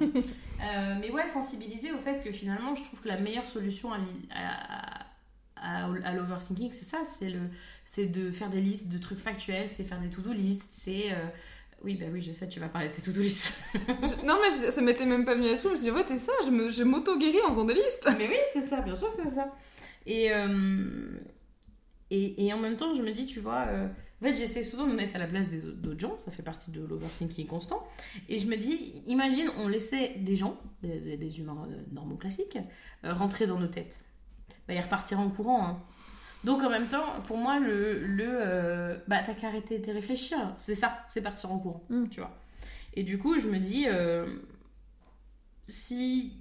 [0.62, 3.98] Euh, mais ouais, sensibiliser au fait que finalement, je trouve que la meilleure solution à,
[4.32, 5.06] à,
[5.56, 6.98] à, à l'overthinking, c'est ça
[7.84, 11.10] c'est de faire des listes de trucs factuels, c'est faire des to-do lists, c'est.
[11.10, 11.16] euh,
[11.84, 13.22] Oui, bah oui, je sais, tu vas parler de tes to-do.
[13.24, 15.70] Je- Non, mais je- ça m'était même pas venu à l'esprit.
[15.70, 18.08] Je me suis dit, fait, c'est ça, je, me, je m'auto-guéris en faisant des listes.
[18.18, 19.52] mais oui, c'est ça, bien sûr que c'est ça.
[20.06, 21.18] Et, euh,
[22.10, 23.88] et, et en même temps, je me dis, tu vois, euh,
[24.20, 26.30] en fait, j'essaie souvent de me mettre à la place des au- d'autres gens, ça
[26.30, 27.84] fait partie de l'overthinking constant.
[28.28, 32.58] Et je me dis, imagine, on laissait des gens, des, humains euh, normaux classiques,
[33.04, 34.00] euh, rentrer dans nos têtes.
[34.68, 35.66] Bah, ils repartiraient en courant.
[35.66, 35.82] hein.
[36.44, 40.38] Donc en même temps, pour moi, le, le euh, bah t'as qu'à arrêter de réfléchir.
[40.58, 42.08] C'est ça, c'est partir en courant, Mm.
[42.08, 42.36] tu vois.
[42.94, 44.26] Et du coup, je me dis, euh,
[45.64, 46.32] si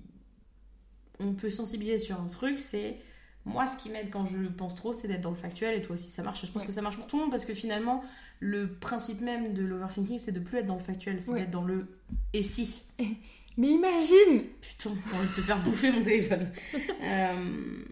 [1.19, 2.97] on peut sensibiliser sur un truc, c'est
[3.45, 5.77] moi ce qui m'aide quand je pense trop, c'est d'être dans le factuel.
[5.77, 6.41] Et toi aussi, ça marche.
[6.45, 6.67] Je pense Ouais.
[6.67, 8.03] que ça marche pour tout le monde parce que finalement,
[8.39, 11.41] le principe même de l'overthinking, c'est de plus être dans le factuel, c'est Ouais.
[11.41, 11.87] d'être dans le
[12.33, 12.81] et si.
[13.57, 16.49] Mais imagine Putain, j'ai envie de te faire bouffer mon téléphone.
[17.03, 17.83] Euh,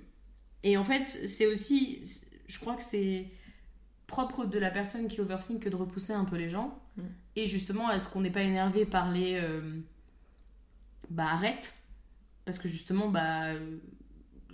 [0.63, 2.01] et en fait, c'est aussi,
[2.47, 3.27] je crois que c'est
[4.07, 6.79] propre de la personne qui overthink que de repousser un peu les gens.
[6.97, 7.01] Mm.
[7.35, 9.79] Et justement, est-ce qu'on n'est pas énervé par les euh,
[11.09, 11.73] bah arrête
[12.45, 13.53] Parce que justement, bah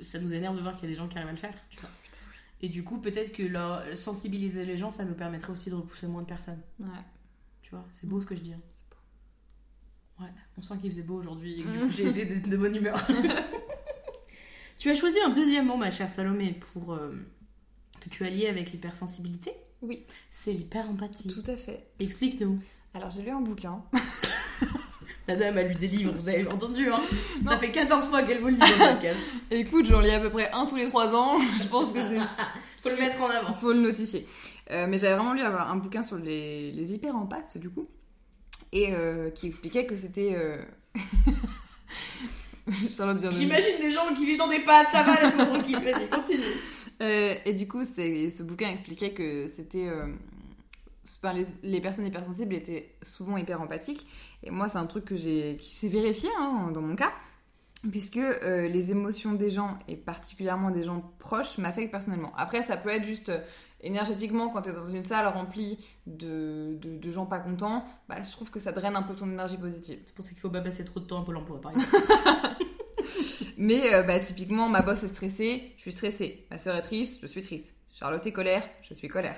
[0.01, 1.55] ça nous énerve de voir qu'il y a des gens qui arrivent à le faire.
[1.69, 1.89] Tu vois.
[2.61, 6.07] Et du coup, peut-être que leur- sensibiliser les gens, ça nous permettrait aussi de repousser
[6.07, 6.61] moins de personnes.
[6.79, 6.87] Ouais.
[7.61, 8.53] Tu vois, c'est beau ce que je dis.
[8.53, 8.61] hein.
[8.71, 10.23] C'est beau.
[10.25, 11.81] Ouais, on sent qu'il faisait beau aujourd'hui et que du Mm.
[11.87, 12.97] coup, j'ai essayé d'être de bonne humeur.
[14.79, 17.11] tu as choisi un deuxième mot, ma chère Salomé, pour euh,
[18.01, 19.51] que tu as lié avec l'hypersensibilité.
[19.81, 21.27] Oui, C'est l'hyper-empathie.
[21.27, 21.87] tout à fait.
[21.99, 22.59] Explique-nous.
[22.93, 23.83] Alors j'ai lu un bouquin.
[25.27, 27.01] La dame a lu des livres, vous avez entendu, hein
[27.43, 29.19] Ça fait 14 fois qu'elle vous le dit dans le podcast.
[29.51, 31.39] Écoute, j'en lis à peu près un tous les trois ans.
[31.59, 32.19] Je pense que c'est
[32.77, 33.53] Faut le mettre en avant.
[33.55, 34.27] faut le notifier.
[34.69, 37.87] Euh, mais j'avais vraiment lu un un bouquin sur les, les hyper-empathes, du coup,
[38.71, 40.35] et euh, qui expliquait que c'était.
[43.31, 46.41] J'imagine des gens qui vivent dans des pâtes, ça va, laisse-moi tranquille, vas-y, continue.
[47.01, 49.87] Euh, et du coup, ce bouquin expliquait que c'était.
[49.87, 50.07] euh,
[51.33, 54.07] les, les personnes hypersensibles étaient souvent hyper empathiques.
[54.43, 57.11] Et moi, c'est un truc que j'ai, qui s'est vérifié hein, dans mon cas.
[57.91, 62.33] Puisque euh, les émotions des gens, et particulièrement des gens proches, m'affectent personnellement.
[62.35, 63.31] Après, ça peut être juste
[63.81, 68.15] énergétiquement, quand tu es dans une salle remplie de, de, de gens pas contents, bah,
[68.23, 69.99] je trouve que ça draine un peu ton énergie positive.
[70.05, 71.97] C'est pour ça qu'il faut pas passer trop de temps à Pôle emploi, par exemple.
[73.57, 76.45] Mais euh, bah, typiquement, ma boss est stressée, je suis stressée.
[76.51, 77.73] Ma sœur est triste, je suis triste.
[77.93, 79.37] Charlotte est colère, je suis colère.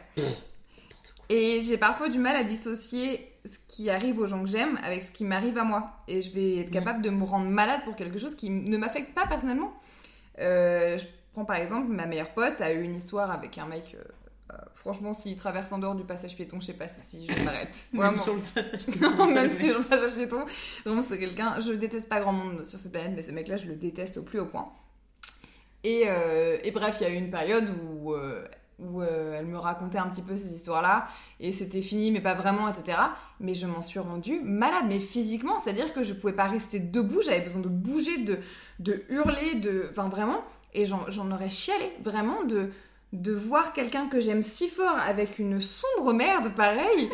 [1.30, 5.04] Et j'ai parfois du mal à dissocier ce qui arrive aux gens que j'aime avec
[5.04, 5.92] ce qui m'arrive à moi.
[6.08, 9.14] Et je vais être capable de me rendre malade pour quelque chose qui ne m'affecte
[9.14, 9.74] pas personnellement.
[10.40, 13.96] Euh, je prends par exemple, ma meilleure pote a eu une histoire avec un mec.
[13.96, 14.04] euh,
[14.52, 17.88] euh, franchement, s'il traverse en dehors du passage piéton, je sais pas si je m'arrête.
[17.94, 18.88] Même sur le passage.
[19.02, 20.46] Non, même sur le passage piéton.
[20.86, 21.60] Vraiment, c'est quelqu'un.
[21.60, 24.24] Je déteste pas grand monde sur cette planète, mais ce mec-là, je le déteste au
[24.24, 24.72] plus haut point.
[25.84, 28.46] Et, euh, et bref, il y a eu une période où, euh,
[28.80, 31.08] où elle me racontait un petit peu ces histoires-là,
[31.42, 32.98] et c'était fini, mais pas vraiment, etc.
[33.42, 37.22] Mais je m'en suis rendue malade, mais physiquement, c'est-à-dire que je pouvais pas rester debout,
[37.22, 38.40] j'avais besoin de bouger, de,
[38.80, 39.88] de hurler, de.
[39.92, 40.42] Enfin, vraiment.
[40.74, 42.72] Et j'en j'en aurais chialé, vraiment, de
[43.14, 47.10] de voir quelqu'un que j'aime si fort avec une sombre merde pareille,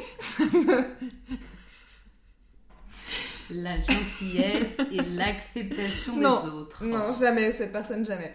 [3.52, 6.84] La gentillesse et l'acceptation des autres.
[6.86, 8.34] Non, jamais, cette personne, jamais.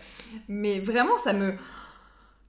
[0.49, 1.55] Mais vraiment, ça me.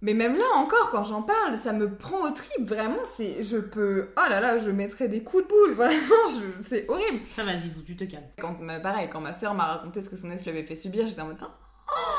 [0.01, 2.67] Mais même là encore, quand j'en parle, ça me prend au trip.
[2.67, 3.43] Vraiment, c'est.
[3.43, 4.09] Je peux.
[4.17, 5.73] Oh là là, je mettrais des coups de boule.
[5.75, 6.61] Vraiment, je...
[6.61, 7.21] c'est horrible.
[7.31, 8.27] Ça va, Zizou, tu te calmes.
[8.37, 11.07] Quand, pareil, quand ma soeur m'a raconté ce que son ex lui avait fait subir,
[11.07, 11.37] j'étais en mode.
[11.41, 12.18] Oh,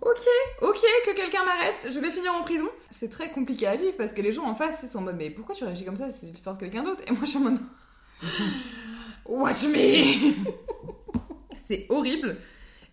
[0.00, 0.20] ok,
[0.62, 2.68] ok, que quelqu'un m'arrête, je vais finir en prison.
[2.90, 5.30] C'est très compliqué à vivre parce que les gens en face, sont en mode, mais
[5.30, 6.10] pourquoi tu réagis comme ça?
[6.10, 7.02] C'est l'histoire de quelqu'un d'autre.
[7.06, 7.58] Et moi, je suis en mode.
[9.26, 10.34] Watch me
[11.66, 12.36] C'est horrible.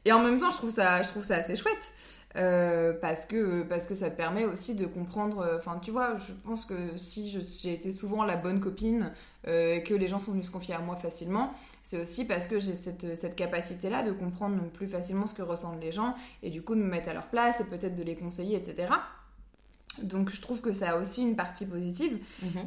[0.06, 1.92] Et en même temps, je trouve ça, je trouve ça assez chouette.
[2.36, 5.40] Euh, parce, que, parce que ça te permet aussi de comprendre.
[5.40, 9.12] euh, Enfin, tu vois, je pense que si j'ai été souvent la bonne copine
[9.48, 11.52] euh, que les gens sont venus se confier à moi facilement,
[11.88, 15.80] c'est aussi parce que j'ai cette, cette capacité-là de comprendre plus facilement ce que ressentent
[15.80, 18.18] les gens et du coup de me mettre à leur place et peut-être de les
[18.18, 18.90] conseiller, etc.
[20.04, 22.20] Donc je trouve que ça a aussi une partie positive.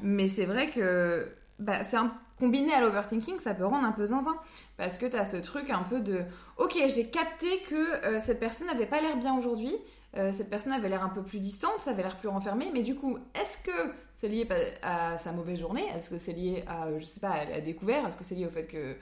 [0.03, 1.29] Mais c'est vrai que
[1.59, 4.37] bah, c'est un combiné à l'overthinking, ça peut rendre un peu zinzin.
[4.79, 6.23] Parce que t'as ce truc un peu de
[6.57, 7.75] Ok, j'ai capté que
[8.07, 9.77] euh, cette personne n'avait pas l'air bien aujourd'hui,
[10.17, 12.83] euh, cette personne avait l'air un peu plus distante, ça avait l'air plus renfermé, mais
[12.83, 14.47] du coup, est-ce que c'est lié
[14.83, 15.85] à sa mauvaise journée?
[15.95, 18.45] Est-ce que c'est lié à, je sais pas, elle a découvert Est-ce que c'est lié
[18.45, 18.97] au fait qu'elle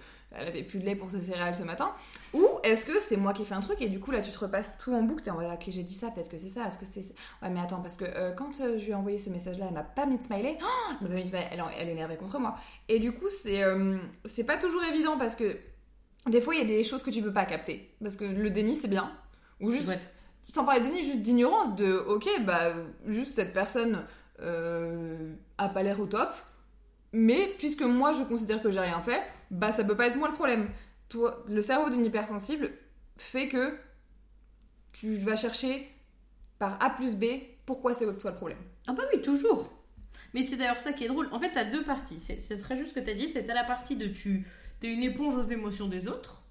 [0.47, 1.93] avait plus de lait pour ses céréales ce matin?
[2.35, 4.39] Ou est-ce que c'est moi qui fais un truc et du coup là tu te
[4.39, 6.67] repasses tout en boucle, t'es en mode ok j'ai dit ça, peut-être que c'est ça,
[6.67, 7.01] est-ce que c'est...
[7.41, 9.65] Ouais mais attends, parce que euh, quand euh, je lui ai envoyé ce message là,
[9.69, 12.39] elle m'a pas mis de smiley, oh, elle mis de smiley, elle, est énervée contre
[12.39, 12.57] moi.
[12.89, 13.63] Et du coup c'est,
[14.27, 15.57] c'est pas toujours évident parce que
[16.27, 17.95] des fois il y a des choses que tu veux pas capter.
[18.03, 19.11] Parce que le déni c'est bien.
[19.61, 19.91] Ou juste.
[20.49, 22.75] Sans parler déni, juste d'ignorance, de ok, bah
[23.07, 24.05] juste cette personne
[24.41, 26.33] euh, a pas l'air au top,
[27.13, 30.29] mais puisque moi je considère que j'ai rien fait, bah ça peut pas être moi
[30.29, 30.69] le problème.
[31.49, 32.71] Le cerveau d'une hypersensible
[33.17, 33.77] fait que
[34.93, 35.89] tu vas chercher
[36.59, 37.25] par A plus B
[37.67, 38.59] pourquoi c'est toi le problème.
[38.87, 39.71] Ah bah oui, toujours.
[40.35, 41.29] Mais c'est d'ailleurs ça qui est drôle.
[41.33, 42.21] En fait, t'as deux parties.
[42.21, 43.29] C'est très juste ce que t'as dit.
[43.29, 44.47] C'est la partie de tu
[44.81, 46.43] t'es une éponge aux émotions des autres.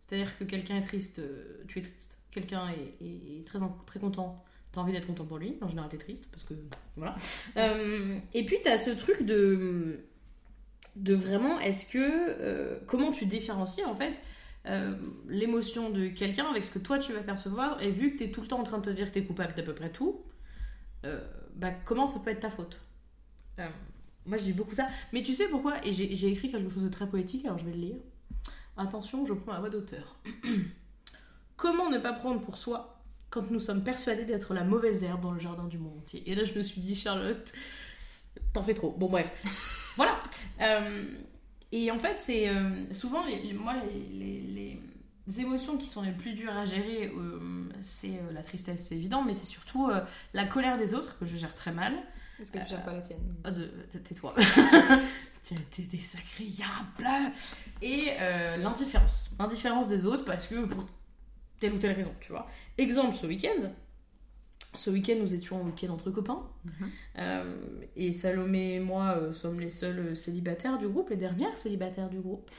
[0.00, 2.13] C'est-à-dire que quelqu'un est triste, euh, tu es triste.
[2.34, 5.56] Quelqu'un est, est- est très, très content, t'as envie d'être content pour lui.
[5.62, 6.54] En général, t'es triste parce que
[6.96, 7.16] voilà.
[7.56, 10.00] Euh, et puis t'as ce truc de
[10.96, 14.12] de vraiment est-ce que euh, comment tu différencies en fait
[14.66, 14.94] euh,
[15.28, 18.40] l'émotion de quelqu'un avec ce que toi tu vas percevoir et vu que t'es tout
[18.42, 20.22] le temps en train de te dire que t'es coupable d'à peu près tout
[21.56, 22.80] bah, comment ça peut être ta faute?
[24.26, 24.88] Moi, je dis beaucoup ça.
[25.12, 25.84] Mais tu sais pourquoi?
[25.86, 27.96] Et j'ai j'ai écrit quelque chose de très poétique, alors je vais le lire.
[28.76, 30.18] Attention, je prends la voix d'auteur.
[31.56, 35.32] comment ne pas prendre pour soi quand nous sommes persuadés d'être la mauvaise herbe dans
[35.32, 37.52] le jardin du monde entier Et là, je me suis dit, Charlotte,
[38.52, 38.92] t'en fais trop.
[38.92, 39.28] Bon, bref.
[39.96, 40.20] voilà.
[40.60, 41.04] Euh,
[41.72, 44.80] et en fait, c'est euh, souvent, les, les- moi, les,
[45.38, 49.32] émotions qui sont les plus dures à gérer, euh, c'est la tristesse, c'est évident, mais
[49.34, 49.90] c'est surtout
[50.34, 51.94] la colère des autres que je gère très mal.
[52.36, 53.34] Parce que tu gères pas la tienne.
[53.44, 53.50] Ah,
[54.04, 54.34] Tais-toi.
[55.42, 57.32] t'es désagréable.
[57.82, 59.30] Et euh, l'indifférence.
[59.38, 60.86] L'indifférence des autres parce que pour
[61.60, 62.46] telle ou telle raison, tu vois.
[62.78, 63.70] Exemple, ce week-end.
[64.74, 66.42] Ce week-end, nous étions en week-end entre copains.
[66.64, 66.90] Mhm.
[67.18, 67.56] Euh,
[67.96, 72.08] et Salomé et moi euh, sommes les seuls euh, célibataires du groupe, les dernières célibataires
[72.10, 72.50] du groupe.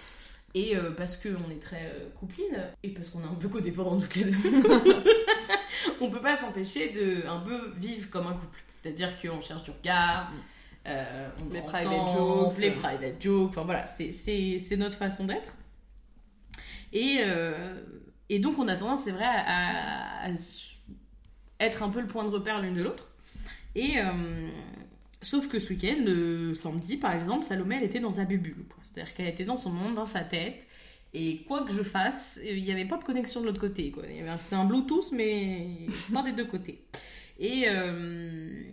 [0.54, 4.00] Et euh, parce qu'on est très euh, copines, et parce qu'on est un peu codépendants
[4.00, 4.32] toutes les deux,
[6.02, 8.64] on peut pas s'empêcher de un peu vivre comme un couple.
[8.70, 10.32] C'est-à-dire qu'on cherche du regard,
[10.86, 12.60] on Les private ensemble, jokes.
[12.62, 15.54] les private jokes, enfin voilà, c'est- c'est c'est notre façon d'être.
[16.94, 17.18] Et,
[18.30, 20.28] et donc on a tendance, c'est vrai, à,
[21.60, 23.10] être un peu le point de repère l'une de l'autre.
[23.76, 24.50] Et euh,
[25.22, 28.56] sauf que ce week-end, le samedi par exemple, Salomé elle était dans sa bulle.
[28.84, 30.68] C'est-à-dire qu'elle était dans son monde, dans sa tête.
[31.14, 33.94] Et quoi que je fasse, il n'y avait pas de connexion de l'autre côté.
[34.40, 35.68] C'était un Bluetooth, mais
[36.14, 36.84] pas des deux côtés.
[37.40, 38.64] Et, euh,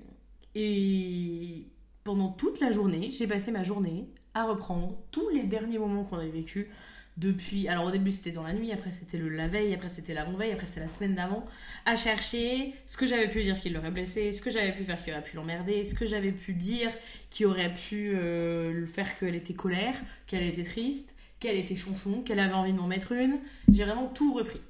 [0.54, 1.66] et
[2.02, 6.18] pendant toute la journée, j'ai passé ma journée à reprendre tous les derniers moments qu'on
[6.18, 6.70] avait vécu
[7.16, 7.68] depuis.
[7.68, 10.52] Alors au début c'était dans la nuit, après c'était le la veille, après c'était l'avant-veille,
[10.52, 11.44] après c'était la semaine d'avant,
[11.84, 15.02] à chercher ce que j'avais pu dire qui l'aurait blessé, ce que j'avais pu faire
[15.02, 16.90] qui aurait pu l'emmerder, ce que j'avais pu dire
[17.30, 19.94] qui aurait pu euh, le faire qu'elle était colère,
[20.26, 23.38] qu'elle était triste, qu'elle était chonchon, qu'elle avait envie de m'en mettre une.
[23.70, 24.60] J'ai vraiment tout repris.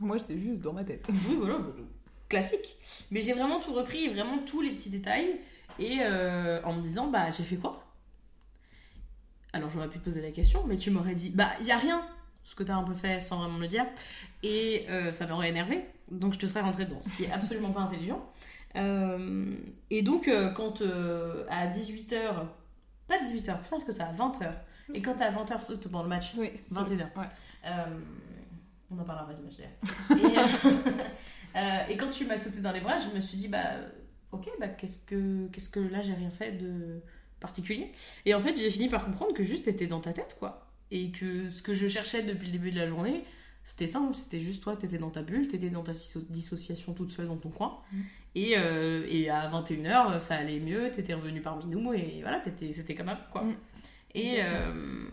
[0.00, 1.10] Moi, j'étais juste dans ma tête.
[1.28, 1.58] Oui, voilà,
[2.28, 2.76] classique.
[3.10, 5.40] Mais j'ai vraiment tout repris, vraiment tous les petits détails,
[5.78, 7.87] et euh, en me disant, bah, j'ai fait quoi?
[9.52, 11.78] Alors j'aurais pu te poser la question, mais tu m'aurais dit, bah, il y a
[11.78, 12.04] rien,
[12.44, 13.86] ce que t'as un peu fait sans vraiment me le dire,
[14.42, 17.72] et euh, ça m'aurait énervé, donc je te serais rentré dedans, ce qui est absolument
[17.72, 18.24] pas intelligent.
[18.76, 19.54] Euh,
[19.90, 20.82] et donc, euh, quand
[21.48, 22.46] à 18h,
[23.08, 24.52] pas 18h, plus tard que ça, à 20h,
[24.94, 26.98] et quand à 20h, c'est pendant le match, Oui, c'est 21h.
[27.16, 27.26] Ouais.
[27.66, 27.84] euh,
[28.90, 29.54] on en parlera pas du match
[30.10, 31.86] d'ailleurs.
[31.88, 33.64] Et, et quand tu m'as sauté dans les bras, je me suis dit, bah,
[34.32, 37.00] ok, bah, qu'est-ce que, qu'est-ce que là, j'ai rien fait de
[37.40, 37.92] particulier.
[38.24, 40.66] Et en fait, j'ai fini par comprendre que juste t'étais dans ta tête, quoi.
[40.90, 43.24] Et que ce que je cherchais depuis le début de la journée,
[43.64, 47.10] c'était simple, c'était juste toi, t'étais dans ta bulle, t'étais dans ta disso- dissociation toute
[47.10, 47.80] seule dans ton coin.
[47.92, 48.00] Mm.
[48.34, 52.94] Et, euh, et à 21h, ça allait mieux, t'étais revenu parmi nous, et voilà, c'était
[52.94, 53.44] comme avant, quoi.
[53.44, 53.56] Mm.
[54.14, 55.08] Et, euh,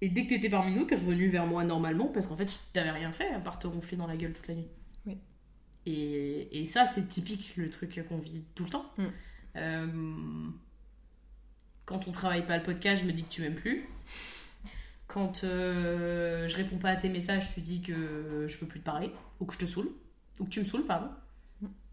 [0.00, 2.90] et dès que t'étais parmi nous, t'es revenu vers moi normalement, parce qu'en fait, t'avais
[2.92, 4.68] rien fait à part te ronfler dans la gueule toute la nuit.
[5.04, 5.18] Oui.
[5.84, 8.90] Et, et ça, c'est typique, le truc qu'on vit tout le temps.
[8.96, 9.04] Mm.
[9.56, 9.86] Euh,
[11.86, 13.88] quand on travaille pas le podcast, je me dis que tu m'aimes plus.
[15.06, 18.84] Quand euh, je réponds pas à tes messages, tu dis que je peux plus te
[18.84, 19.88] parler, ou que je te saoule,
[20.40, 21.08] ou que tu me saoules, pardon.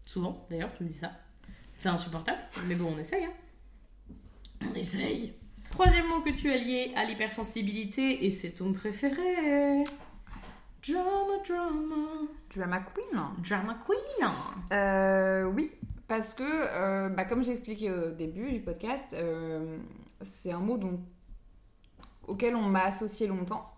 [0.04, 1.12] Souvent, d'ailleurs, tu me dis ça.
[1.74, 3.24] C'est insupportable, mais bon, on essaye.
[3.24, 3.32] hein.
[4.70, 5.32] On essaye.
[5.70, 9.84] Troisième mot que tu as lié à l'hypersensibilité, et c'est ton préféré.
[10.86, 12.28] Drama, drama.
[12.54, 14.28] Drama queen Drama queen.
[14.72, 15.70] Euh, oui,
[16.08, 19.78] parce que, euh, bah, comme j'ai expliqué au début du podcast, euh,
[20.22, 20.78] c'est un mot
[22.26, 23.70] auquel on m'a associé longtemps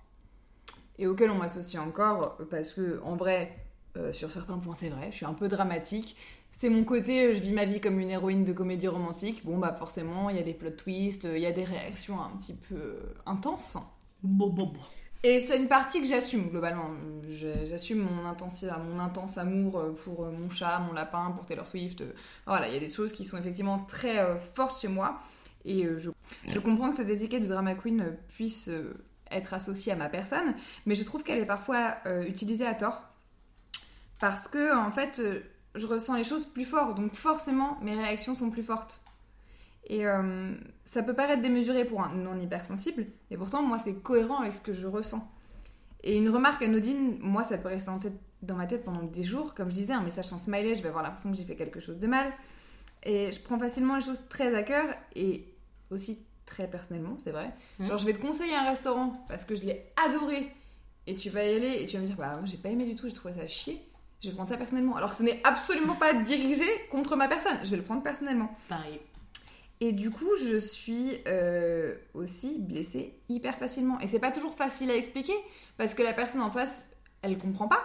[0.99, 3.57] et auquel on m'associe encore parce que, en vrai,
[3.97, 6.17] euh, sur certains points, c'est vrai, je suis un peu dramatique.
[6.51, 9.45] C'est mon côté, je vis ma vie comme une héroïne de comédie romantique.
[9.45, 12.37] Bon, bah forcément, il y a des plot twists, il y a des réactions un
[12.37, 13.77] petit peu intenses.
[14.23, 14.81] Bon, bon, bon.
[15.23, 16.91] Et c'est une partie que j'assume globalement.
[17.67, 22.05] J'assume mon, intense amour euh, pour euh, mon chat, mon lapin, pour Taylor Swift.
[22.47, 25.21] Voilà, il y a des choses qui sont effectivement très euh, fortes chez moi.
[25.65, 26.11] Et je,
[26.61, 28.71] comprends que cette étiquette de drama queen puisse
[29.33, 33.03] être associée à ma personne, mais je trouve qu'elle est parfois utilisée à tort.
[34.21, 35.21] Parce que, en fait,
[35.75, 39.01] je ressens les choses plus fort, donc forcément mes réactions sont plus fortes.
[39.89, 40.53] Et euh,
[40.85, 44.61] ça peut paraître démesuré pour un non hypersensible, mais pourtant, moi, c'est cohérent avec ce
[44.61, 45.27] que je ressens.
[46.03, 49.23] Et une remarque anodine, moi, ça peut rester en tête- dans ma tête pendant des
[49.25, 49.55] jours.
[49.55, 51.81] Comme je disais, un message sans smiley, je vais avoir l'impression que j'ai fait quelque
[51.81, 52.33] chose de mal.
[53.05, 55.45] Et je prends facilement les choses très à cœur et
[55.91, 57.51] aussi très personnellement, c'est vrai.
[57.79, 57.87] Mhm.
[57.89, 60.49] Genre, je vais te conseiller un restaurant parce que je l'ai adoré
[61.07, 62.95] et tu vas y aller et tu vas me dire, bah, j'ai pas aimé du
[62.97, 63.81] tout, j'ai trouvé ça chier.
[64.23, 64.97] Je vais prendre ça personnellement.
[64.97, 67.59] Alors que ce n'est absolument pas dirigé contre ma personne.
[67.65, 68.51] Je vais le prendre personnellement.
[68.69, 69.01] Pareil.
[69.81, 74.01] Et du coup, je suis euh, aussi blessée hyper facilement.
[74.01, 75.35] Et c'est pas toujours facile à expliquer
[75.77, 76.89] parce que la personne en face,
[77.23, 77.83] elle comprend pas.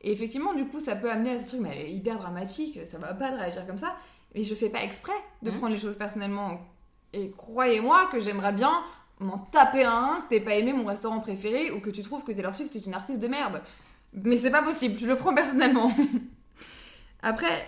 [0.00, 2.78] Et effectivement, du coup, ça peut amener à ce truc, mais elle est hyper dramatique,
[2.86, 3.94] ça va pas de réagir comme ça.
[4.34, 5.58] Mais je fais pas exprès de Mhm.
[5.58, 6.60] prendre les choses personnellement.
[7.12, 8.72] Et croyez-moi que j'aimerais bien
[9.20, 12.32] m'en taper un, que t'aies pas aimé mon restaurant préféré ou que tu trouves que
[12.32, 13.62] Taylor Swift est une artiste de merde.
[14.12, 15.90] Mais c'est pas possible, je le prends personnellement.
[17.22, 17.66] Après,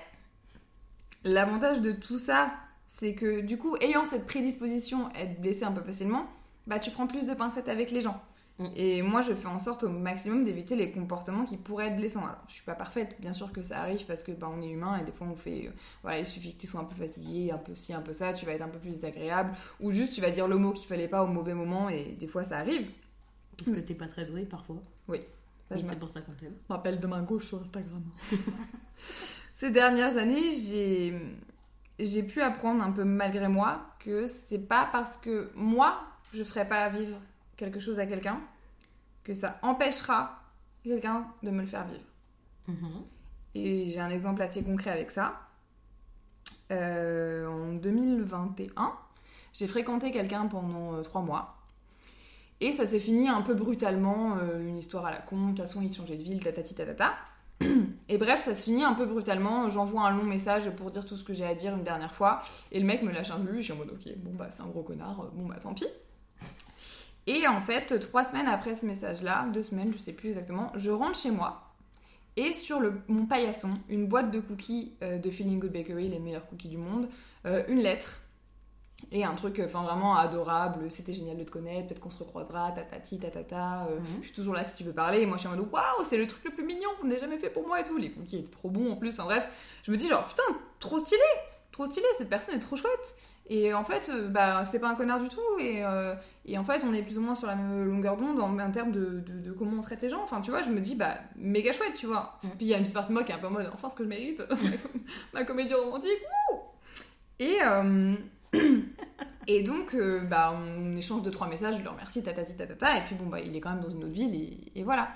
[1.25, 2.51] l'avantage de tout ça,
[2.87, 6.27] c'est que du coup, ayant cette prédisposition à être blessé un peu facilement,
[6.67, 8.21] bah tu prends plus de pincettes avec les gens.
[8.59, 8.67] Mm.
[8.75, 12.25] Et moi, je fais en sorte au maximum d'éviter les comportements qui pourraient être blessants.
[12.25, 14.71] Alors, je suis pas parfaite, bien sûr que ça arrive parce que bah, on est
[14.71, 15.67] humain et des fois on fait.
[15.67, 15.71] euh,
[16.03, 18.33] voilà, il suffit que tu sois un peu fatigué, un peu ci, un peu ça,
[18.33, 19.53] tu vas être un peu plus désagréable.
[19.81, 22.27] Ou juste tu vas dire le mot qu'il fallait pas au mauvais moment et des
[22.27, 22.89] fois ça arrive.
[23.57, 24.77] Parce que t'es pas très doué parfois.
[25.09, 25.21] Oui,
[25.71, 26.55] je c'est pour ça qu'on t'aime.
[26.69, 28.03] m'appelle de main gauche sur Instagram.
[29.55, 31.15] Ces dernières années, j'ai
[31.99, 36.01] j'ai pu apprendre un peu malgré moi que c'est pas parce que moi
[36.35, 37.19] je ferai pas vivre
[37.57, 38.41] quelque chose à quelqu'un
[39.25, 40.41] que ça empêchera
[40.85, 42.05] quelqu'un de me le faire vivre.
[42.69, 43.03] Mhm.
[43.55, 45.41] Et j'ai un exemple assez concret avec ça.
[46.71, 48.93] Euh, en 2021,
[49.53, 51.57] j'ai fréquenté quelqu'un pendant euh, trois mois.
[52.61, 55.37] Et ça s'est fini un peu brutalement, euh, une histoire à la con.
[55.37, 57.15] De toute façon, il changeait de ville, tatati tatata.
[58.09, 59.69] Et bref, ça se finit un peu brutalement.
[59.69, 62.41] J'envoie un long message pour dire tout ce que j'ai à dire une dernière fois.
[62.71, 63.59] Et le mec me lâche un vu.
[63.59, 65.87] Je suis en mode, ok, bon bah c'est un gros connard, bon bah tant pis.
[67.27, 70.91] Et en fait, trois semaines après ce message-là, deux semaines, je sais plus exactement, je
[70.91, 71.75] rentre chez moi.
[72.37, 76.19] Et sur le, mon paillasson, une boîte de cookies euh, de Feeling Good Bakery, les
[76.19, 77.09] meilleurs cookies du monde,
[77.47, 78.23] euh, une lettre
[79.13, 80.91] et un truc enfin vraiment adorable.
[80.91, 83.87] C'était génial de te connaître, peut-être qu'on se recroisera, tatati, tatata.
[83.91, 84.07] euh, Mhm.
[84.23, 85.21] Je suis toujours là si tu veux parler.
[85.21, 87.19] Et moi, je suis en mode waouh, c'est le truc le plus mignon qu'on ait
[87.19, 87.97] jamais fait pour moi et tout.
[87.99, 89.19] Les cookies étaient trop bons en plus.
[89.21, 89.49] En bref,
[89.83, 90.43] je me dis genre putain,
[90.79, 91.21] trop stylé,
[91.73, 93.17] trop stylé, cette personne est trop chouette.
[93.49, 95.41] Et en fait, euh, bah, c'est pas un connard du tout.
[95.61, 98.41] Et, euh, et en fait, on est plus ou moins sur la même longueur d'onde
[98.41, 100.21] en, en termes de, de- de comment on traite les gens.
[100.21, 102.41] Enfin, tu vois, je me dis, bah, méga chouette, tu vois.
[102.43, 102.49] Mm.
[102.49, 103.71] Puis il y a une petite partie de moi qui est un peu en mode,
[103.73, 104.43] enfin, ce que je mérite,
[105.33, 106.11] ma comédie romantique.
[106.51, 106.59] wouh
[107.39, 108.15] et, euh,
[109.47, 112.99] et donc, euh, bah, on échange deux, trois messages, je le remercie, tatati, tatata.
[112.99, 114.35] Et puis, bon, bah, il est quand même dans une autre ville.
[114.35, 115.09] Et, et voilà.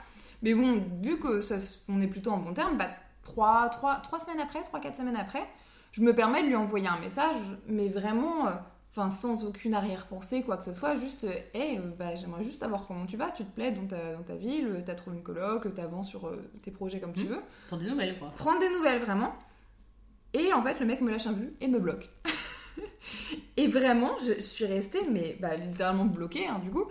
[0.43, 1.57] Mais bon, vu que ça,
[1.89, 2.89] on est plutôt en bon terme, bah,
[3.23, 5.47] trois, trois, trois semaines après, trois, quatre semaines après,
[5.93, 8.53] je me permets de lui envoyer un message, mais vraiment, euh,
[8.91, 12.87] enfin, sans aucune arrière-pensée, quoi que ce soit, juste, euh, hey, bah, j'aimerais juste savoir
[12.87, 15.75] comment tu vas, tu te plais dans ta, dans ta ville, t'as trouvé une coloc,
[15.75, 17.29] t'avances sur tes projets comme tu Mhm.
[17.29, 17.41] veux.
[17.69, 18.33] Pour des nouvelles, quoi.
[18.39, 19.35] Prendre des nouvelles, vraiment.
[20.33, 22.09] Et en fait, le mec me lâche un vu et me bloque.
[23.57, 26.85] et vraiment, je suis restée, mais bah, littéralement bloquée, hein, du coup,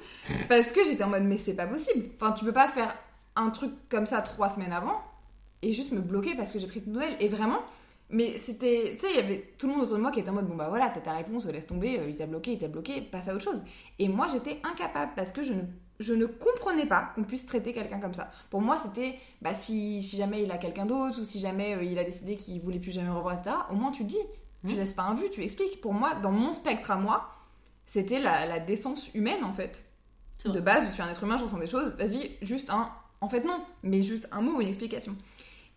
[0.50, 2.06] parce que j'étais en mode, mais c'est pas possible.
[2.20, 2.96] Enfin, tu peux pas faire
[3.36, 5.02] un truc comme ça trois semaines avant
[5.62, 7.16] et juste me bloquer parce que j'ai pris de nouvelles.
[7.20, 7.60] Et vraiment,
[8.10, 10.30] mais c'était, tu sais, il y avait tout le monde autour de moi qui était
[10.30, 12.58] en mode, bon bah voilà, t'as ta réponse, laisse tomber, euh, il t'a bloqué, il
[12.58, 13.64] t'a bloqué, passe à autre chose.
[14.00, 15.62] Et moi, j'étais incapable parce que je ne,
[16.00, 18.32] je ne comprenais pas qu'on puisse traiter quelqu'un comme ça.
[18.50, 21.84] Pour moi, c'était, bah si, si jamais il a quelqu'un d'autre ou si jamais euh,
[21.84, 24.18] il a décidé qu'il voulait plus jamais revoir, etc., au moins tu dis.
[24.66, 24.78] Tu Mhm.
[24.80, 25.80] laisses pas un vu, tu expliques.
[25.82, 27.30] Pour moi, dans mon spectre à moi,
[27.86, 29.86] c'était la, la décence humaine en fait.
[30.46, 31.94] De base, je suis un être humain, je ressens des choses.
[31.98, 32.90] Vas-y, juste un.
[33.22, 35.16] En fait, non, mais juste un mot ou une explication.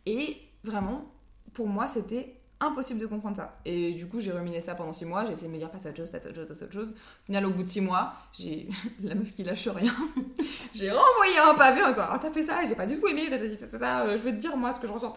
[0.06, 1.04] Et vraiment,
[1.52, 3.58] pour moi, c'était impossible de comprendre ça.
[3.64, 5.24] Et du coup, j'ai ruminé ça pendant six mois.
[5.26, 6.64] J'ai essayé de me dire passe à autre chose, passe à autre chose, passe à
[6.66, 6.90] autre chose.
[6.94, 8.68] Au final, au bout de six mois, j'ai
[9.02, 9.92] la meuf qui lâche rien.
[10.74, 13.28] j'ai renvoyé un pavé en disant ah t'as fait ça, j'ai pas du tout aimé,
[13.32, 15.12] euh, je vais te dire moi ce que je ressens.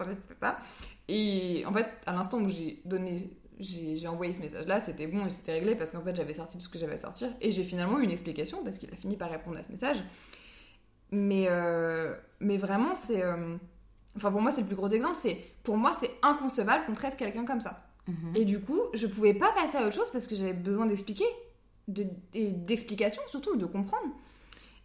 [1.08, 5.30] Et en fait, à l'instant où j'ai donné, j'ai envoyé ce message-là, c'était bon et
[5.30, 7.62] c'était réglé parce qu'en fait j'avais sorti tout ce que j'avais à sortir et j'ai
[7.62, 9.98] finalement eu une explication parce qu'il a fini par répondre à ce message.
[11.12, 13.22] Mais, euh, mais vraiment, c'est.
[13.22, 13.56] euh,
[14.16, 15.14] Enfin, pour moi, c'est le plus gros exemple.
[15.16, 17.86] C'est Pour moi, c'est inconcevable qu'on traite quelqu'un comme ça.
[18.08, 18.32] Mhm.
[18.34, 21.26] Et du coup, je pouvais pas passer à autre chose parce que j'avais besoin d'expliquer,
[21.86, 24.06] de- et d'explications surtout, de comprendre.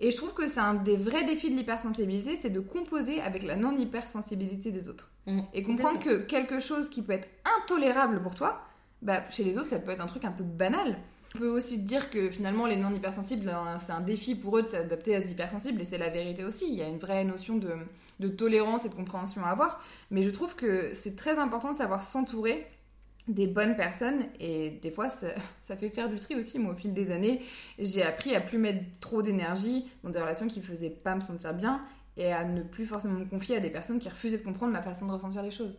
[0.03, 3.43] Et je trouve que c'est un des vrais défis de l'hypersensibilité, c'est de composer avec
[3.43, 5.11] la non-hypersensibilité des autres.
[5.27, 5.43] Mhm.
[5.53, 8.61] Et comprendre que quelque chose qui peut être intolérable pour toi,
[9.03, 10.97] bah, chez les autres, ça peut être un truc un peu banal.
[11.35, 14.69] On peut aussi dire que finalement, les non-hypersensibles, hein, c'est un défi pour eux de
[14.69, 16.65] s'adapter à ces hypersensibles, et c'est la vérité aussi.
[16.67, 17.69] Il y a une vraie notion de,
[18.19, 19.83] de tolérance et de compréhension à avoir.
[20.09, 22.65] Mais je trouve que c'est très important de savoir s'entourer
[23.27, 25.09] des bonnes personnes, et des fois,
[25.61, 26.59] ça, fait faire du tri aussi.
[26.59, 27.41] Moi, au fil des années,
[27.79, 31.53] j'ai appris à plus mettre trop d'énergie dans des relations qui faisaient pas me sentir
[31.53, 31.83] bien,
[32.17, 34.81] et à ne plus forcément me confier à des personnes qui refusaient de comprendre ma
[34.81, 35.77] façon de ressentir les choses.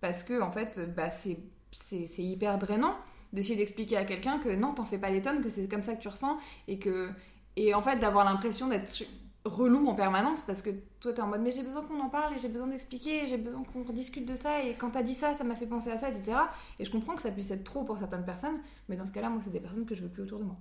[0.00, 2.96] Parce que, en fait, bah, c'est hyper drainant
[3.32, 5.94] d'essayer d'expliquer à quelqu'un que non, t'en fais pas les tonnes, que c'est comme ça
[5.94, 7.10] que tu ressens, et que.
[7.56, 8.88] Et en fait, d'avoir l'impression d'être
[9.44, 12.34] relou en permanence parce que toi t'es en mode mais j'ai besoin qu'on en parle
[12.34, 15.14] et j'ai besoin d'expliquer et j'ai besoin qu'on rediscute de ça et quand t'as dit
[15.14, 16.34] ça ça m'a fait penser à ça etc
[16.78, 19.20] et je comprends que ça puisse être trop pour certaines personnes mais dans ce cas
[19.20, 20.56] là moi c'est des personnes que je veux plus autour de moi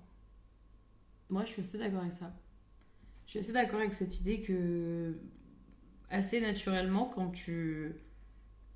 [1.29, 2.31] Moi, je suis assez d'accord avec ça.
[3.25, 5.17] Je suis assez d'accord avec cette idée que,
[6.09, 7.95] assez naturellement, quand tu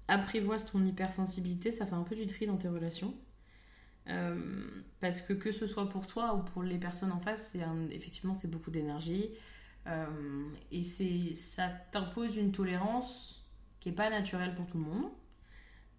[0.08, 3.14] apprivoises ton hypersensibilité, ça fait un peu du tri dans tes relations.
[4.08, 4.70] Euh,
[5.02, 8.34] parce que que ce soit pour toi ou pour les personnes en face, c'est effectivement
[8.34, 9.32] c'est beaucoup d'énergie
[10.72, 13.46] et c'est ça t'impose une tolérance
[13.80, 15.12] qui est pas naturelle pour tout le monde.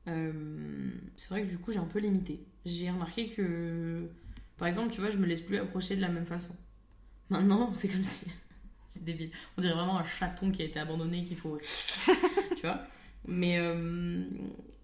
[0.09, 2.47] Euh, c'est vrai que du coup j'ai un peu limité.
[2.64, 4.09] J'ai remarqué que,
[4.57, 6.55] par exemple, tu vois, je me laisse plus approcher de la même façon.
[7.30, 8.26] Maintenant, c'est comme si
[8.89, 9.30] c'est débile.
[9.57, 11.59] On dirait vraiment un chaton qui a été abandonné qu'il faut.
[12.57, 12.82] tu vois
[13.26, 14.24] mais, euh,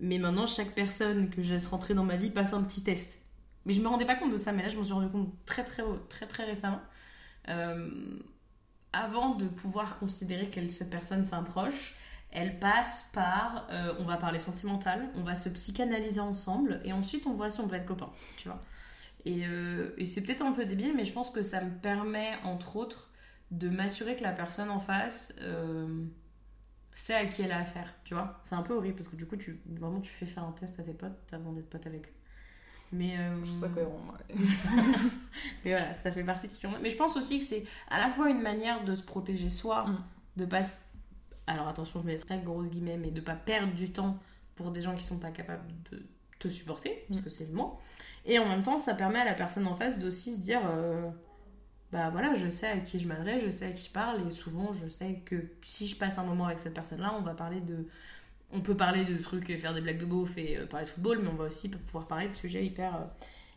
[0.01, 3.25] mais maintenant, chaque personne que je laisse rentrer dans ma vie passe un petit test.
[3.65, 5.33] Mais je me rendais pas compte de ça, mais là, je m'en suis rendu compte
[5.47, 6.83] très, très, très, très récemment.
[7.49, 7.89] Euh,
[8.95, 11.35] avant de pouvoir considérer que cette personne c'est
[12.31, 17.27] elle passe par euh, on va parler sentimental, on va se psychanalyser ensemble et ensuite
[17.27, 18.63] on voit si on peut être copains, tu vois.
[19.25, 19.45] Et,
[19.97, 23.11] et c'est peut-être un peu débile, mais je pense que ça me permet entre autres
[23.51, 25.33] de m'assurer que la personne en face
[26.95, 28.41] sait à qui elle a affaire, tu vois.
[28.45, 29.37] C'est un peu horrible parce que du coup,
[29.67, 32.13] vraiment, tu fais faire un test à tes potes avant d'être pote avec eux.
[32.95, 33.17] Mais.
[33.19, 33.43] Euh...
[33.43, 34.01] Je trouve ça cohérent,
[35.65, 38.31] Mais voilà, ça fait partie de Mais je pense aussi que c'est à la fois
[38.31, 39.99] une manière de se protéger soi, mm.
[40.37, 40.63] de pas.
[41.47, 44.19] Alors attention, je mets des très grosses guillemets, mais de pas perdre du temps
[44.57, 46.03] pour des gens qui sont pas capables de
[46.39, 47.25] te supporter, parce mm.
[47.25, 47.79] que c'est le mot.
[48.25, 50.61] Et en même temps, ça permet à la personne en face d'aussi se dire.
[50.65, 51.11] Euh,
[51.93, 54.31] bah voilà, je sais à qui je m'adresse, je sais à qui je parle, et
[54.33, 57.61] souvent je sais que si je passe un moment avec cette personne-là, on va parler
[57.61, 57.87] de.
[58.55, 60.91] On peut parler de trucs et faire des blagues de beauf et euh, parler de
[60.91, 63.05] football, mais on va aussi pouvoir parler de sujets hyper, euh,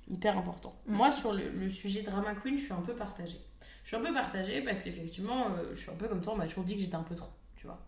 [0.09, 0.79] hyper importants.
[0.87, 0.95] Mm.
[0.95, 3.39] Moi, sur le, sujet drama queen, je suis un peu partagée.
[3.83, 6.37] Je suis un peu partagée parce qu'effectivement, euh, je suis un peu comme toi, on
[6.37, 7.87] m'a toujours dit que j'étais un peu trop, tu vois.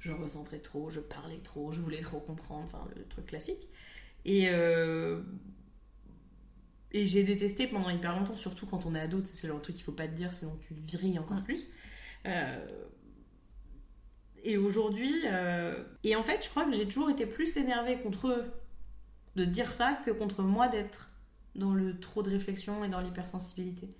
[0.00, 3.68] Je ressentais trop, je parlais trop, je voulais trop comprendre, enfin le truc classique.
[4.24, 4.48] Et
[6.92, 9.84] et j'ai détesté pendant hyper longtemps, surtout quand on est ado, c'est le truc qu'il
[9.84, 11.68] faut pas te dire, sinon tu virilles encore plus.
[12.26, 12.66] Euh,
[14.48, 18.28] et aujourd'hui, euh, et en fait, je crois que j'ai toujours été plus énervée contre
[18.28, 18.44] eux
[19.36, 21.10] de dire ça que contre moi d'être
[21.54, 23.90] dans le trop de réflexion et dans l'hypersensibilité.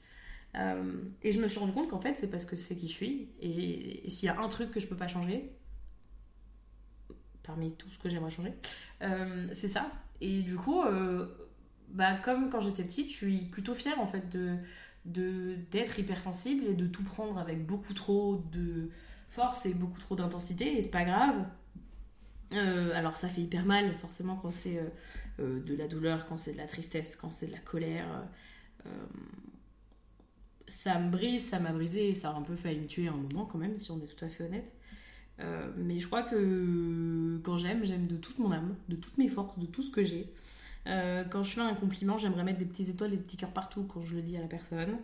[0.55, 2.93] Euh, et je me suis rendu compte qu'en fait, c'est parce que c'est qui je
[2.95, 3.29] suis.
[3.41, 5.53] Et, s'il y a un truc que je peux pas changer,
[7.43, 8.55] parmi tout ce que j'aimerais changer,
[9.53, 9.93] c'est ça.
[10.23, 10.83] Et du coup,
[11.91, 14.57] bah, comme quand j'étais petite, je suis plutôt fière en fait de
[15.05, 18.91] d'être hypersensible et de tout prendre avec beaucoup trop de
[19.31, 21.45] force et beaucoup trop d'intensité et c'est pas grave.
[22.55, 24.89] Euh, alors ça fait hyper mal forcément quand c'est euh,
[25.41, 28.07] euh, de la douleur, quand c'est de la tristesse, quand c'est de la colère.
[30.67, 33.45] ça me brise, ça m'a brisé, ça a un peu failli me tuer un moment
[33.47, 34.73] quand même, si on est tout à fait honnête.
[35.77, 39.59] mais je crois que quand j'aime, j'aime de toute mon âme, de toutes mes forces,
[39.59, 40.33] de tout ce que j'ai.
[40.87, 44.05] Quand je fais un compliment, j'aimerais mettre des petites étoiles, des petits cœurs partout quand
[44.05, 44.99] je le dis à la personne.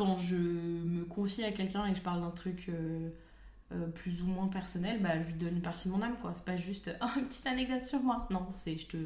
[0.00, 4.22] Euh, quand je me confie à quelqu'un et que je parle d'un truc euh, plus
[4.22, 6.16] ou moins personnel, bah, je lui donne une partie de mon âme.
[6.20, 6.32] quoi.
[6.34, 8.26] C'est pas juste oh, une petite anecdote sur moi.
[8.30, 8.96] Non, c'est je te,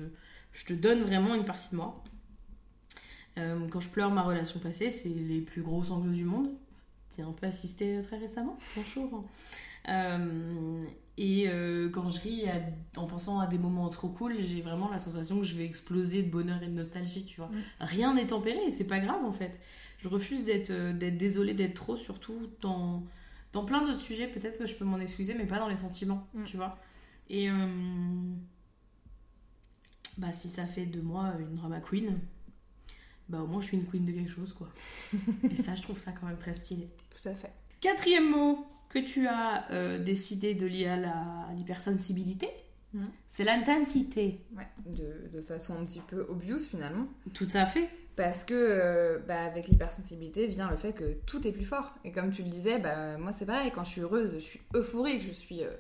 [0.53, 2.03] je te donne vraiment une partie de moi.
[3.37, 6.51] quand je pleure ma relation passée, c'est les plus gros sanglots du monde.
[7.15, 8.59] Tu as un peu assisté très récemment.
[8.77, 9.25] Bonjour.
[11.17, 12.45] Et euh, quand je ris
[12.97, 16.23] en pensant à des moments trop cool, j'ai vraiment la sensation que je vais exploser
[16.23, 17.51] de bonheur et de nostalgie, tu vois.
[17.51, 17.63] Mm.
[17.81, 19.61] Rien n'est tempéré et c'est pas grave en fait.
[20.05, 23.03] Je refuse d'être euh, d'être désolée d'être trop, surtout dans,
[23.55, 24.27] dans plein d'autres sujets.
[24.29, 26.45] Peut-être que je peux m'en excuser, mais pas dans les sentiments, mm.
[26.45, 26.79] tu vois.
[27.31, 27.67] Et euh,
[30.19, 32.19] bah, si ça fait de moi une drama queen,
[33.31, 34.69] bah au moins je suis une queen de quelque chose, quoi.
[35.51, 36.91] et ça, je trouve ça quand même très stylé.
[37.09, 37.55] Tout à fait.
[37.81, 42.49] Quatrième mot que tu as euh, décidé de lier à l'hypersensibilité,
[42.93, 43.07] hmm.
[43.29, 44.43] c'est l'intensité.
[44.55, 47.07] Ouais, de, de, façon un petit peu obvious finalement.
[47.33, 47.89] Tout à fait.
[48.17, 51.95] Parce que euh, bah, avec l'hypersensibilité vient le fait que tout est plus fort.
[52.05, 54.61] Et comme tu le disais, bah, moi c'est pareil, quand je suis heureuse, je suis
[54.75, 55.65] euphorique, je suis...
[55.65, 55.71] Euh,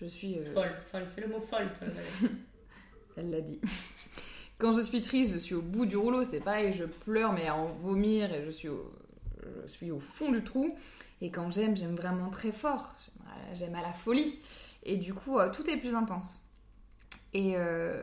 [0.00, 1.68] je suis Folle, folle, c'est le mot folle.
[3.16, 3.60] Elle l'a dit.
[4.58, 7.46] Quand je suis triste, je suis au bout du rouleau, c'est pareil, je pleure mais
[7.46, 8.68] à en vomir et je suis
[9.62, 10.74] je suis au fond du trou.
[11.20, 12.94] Et quand j'aime, j'aime vraiment très fort.
[13.54, 14.40] J'aime à la folie.
[14.82, 16.42] Et du coup, euh, tout est plus intense.
[17.32, 18.02] Et euh,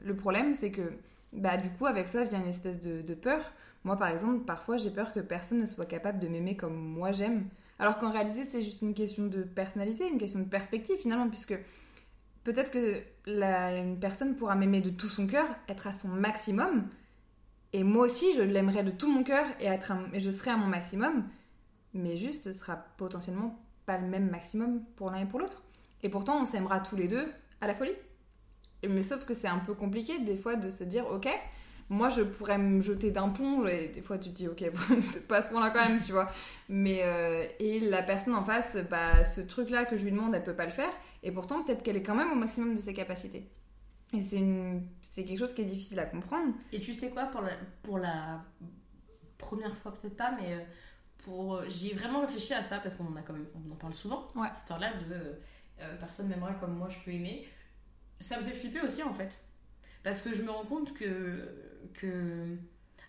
[0.00, 0.92] le problème, c'est que,
[1.32, 3.52] bah, du coup, avec ça vient une espèce de, peur.
[3.84, 7.12] Moi, par exemple, parfois, j'ai peur que personne ne soit capable de m'aimer comme moi
[7.12, 7.48] j'aime.
[7.78, 11.58] Alors qu'en réalité, c'est juste une question de personnalité, une question de perspective finalement, puisque
[12.44, 16.88] peut-être que une personne pourra m'aimer de tout son cœur, être à son maximum,
[17.72, 20.56] et moi aussi, je l'aimerais de tout mon cœur et, être et je serai à
[20.56, 21.24] mon maximum
[21.94, 25.62] mais juste ce sera potentiellement pas le même maximum pour l'un et pour l'autre.
[26.02, 27.26] Et pourtant, on s'aimera tous les deux
[27.60, 27.92] à la folie.
[28.88, 31.28] Mais sauf que c'est un peu compliqué des fois de se dire, ok,
[31.90, 34.64] moi je pourrais me jeter d'un pont, et des fois tu te dis, ok,
[35.28, 36.30] pas ce point-là quand même, tu vois.
[36.68, 40.44] Mais, euh, et la personne en face, bah, ce truc-là que je lui demande, elle
[40.44, 42.94] peut pas le faire, et pourtant peut-être qu'elle est quand même au maximum de ses
[42.94, 43.50] capacités.
[44.12, 44.82] Et c'est, une...
[45.02, 46.54] c'est quelque chose qui est difficile à comprendre.
[46.72, 47.52] Et tu sais quoi, pour la,
[47.82, 48.44] pour la
[49.38, 50.60] première fois peut-être pas, mais euh,
[51.24, 53.94] pour j'ai vraiment réfléchi à ça parce qu'on en a quand même on en parle
[53.94, 55.38] souvent cette histoire là de
[55.80, 57.46] euh, personne n'aimera comme moi je peux aimer
[58.20, 59.30] ça me fait flipper aussi en fait
[60.02, 61.48] parce que je me rends compte que
[61.94, 62.56] que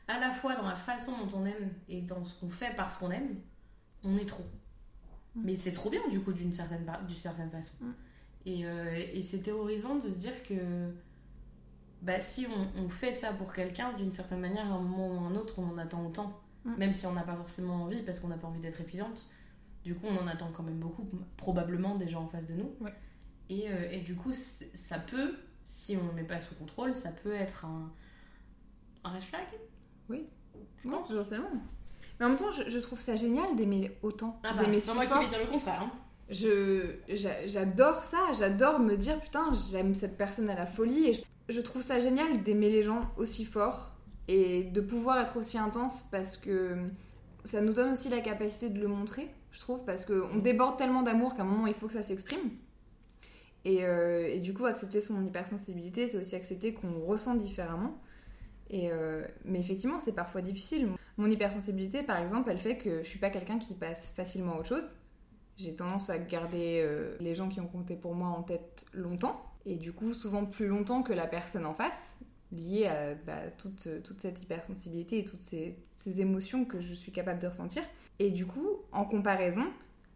[0.08, 2.98] à la fois dans la façon dont on aime et dans ce qu'on fait parce
[2.98, 3.36] qu'on aime,
[4.04, 4.46] on est trop.
[5.36, 5.42] Mm.
[5.44, 7.74] Mais c'est trop bien du coup d'une certaine, d'une certaine façon.
[7.80, 7.92] Mm.
[8.46, 10.94] Et, euh, et c'est terrorisant de se dire que
[12.02, 15.26] bah, si on, on fait ça pour quelqu'un, d'une certaine manière, à un moment ou
[15.26, 16.42] à un autre, on en attend autant.
[16.66, 16.76] Mm.
[16.78, 19.30] Même si on n'a pas forcément envie parce qu'on n'a pas envie d'être épuisante.
[19.84, 21.08] Du coup, on en attend quand même beaucoup,
[21.38, 22.76] probablement des gens en face de nous.
[22.82, 22.94] Ouais.
[23.50, 27.12] Et, euh, et du coup, ça peut, si on ne met pas sous contrôle, ça
[27.12, 27.92] peut être un,
[29.04, 29.46] un red flag.
[30.10, 30.26] Oui,
[30.84, 31.08] pense.
[31.08, 31.50] potentiellement.
[32.20, 34.40] Mais en même temps, je, je trouve ça génial d'aimer autant.
[34.44, 35.82] Ah bah, c'est pas moi qui vais dire le contraire.
[35.82, 35.92] hein.
[36.30, 41.14] Je, j'a- j'adore ça, j'adore me dire putain, j'aime cette personne à la folie et
[41.14, 43.92] je, je trouve ça génial d'aimer les gens aussi fort
[44.30, 46.78] et de pouvoir être aussi intense parce que
[47.44, 51.02] ça nous donne aussi la capacité de le montrer, je trouve, parce qu'on déborde tellement
[51.02, 52.52] d'amour qu'à un moment il faut que ça s'exprime.
[53.66, 58.00] Et, euh, et du coup, accepter son hypersensibilité, c'est aussi accepter qu'on ressent différemment.
[58.70, 60.90] Et euh, mais effectivement, c'est parfois difficile.
[61.18, 64.60] Mon hypersensibilité, par exemple, elle fait que je suis pas quelqu'un qui passe facilement à
[64.60, 64.96] autre chose.
[65.58, 69.46] J'ai tendance à garder euh, les gens qui ont compté pour moi en tête longtemps,
[69.66, 72.18] et du coup souvent plus longtemps que la personne en face,
[72.52, 73.88] liée à bah, toute,
[74.18, 77.84] cette hypersensibilité et toutes ces émotions que je suis capable de ressentir.
[78.20, 79.66] Et du coup, en comparaison,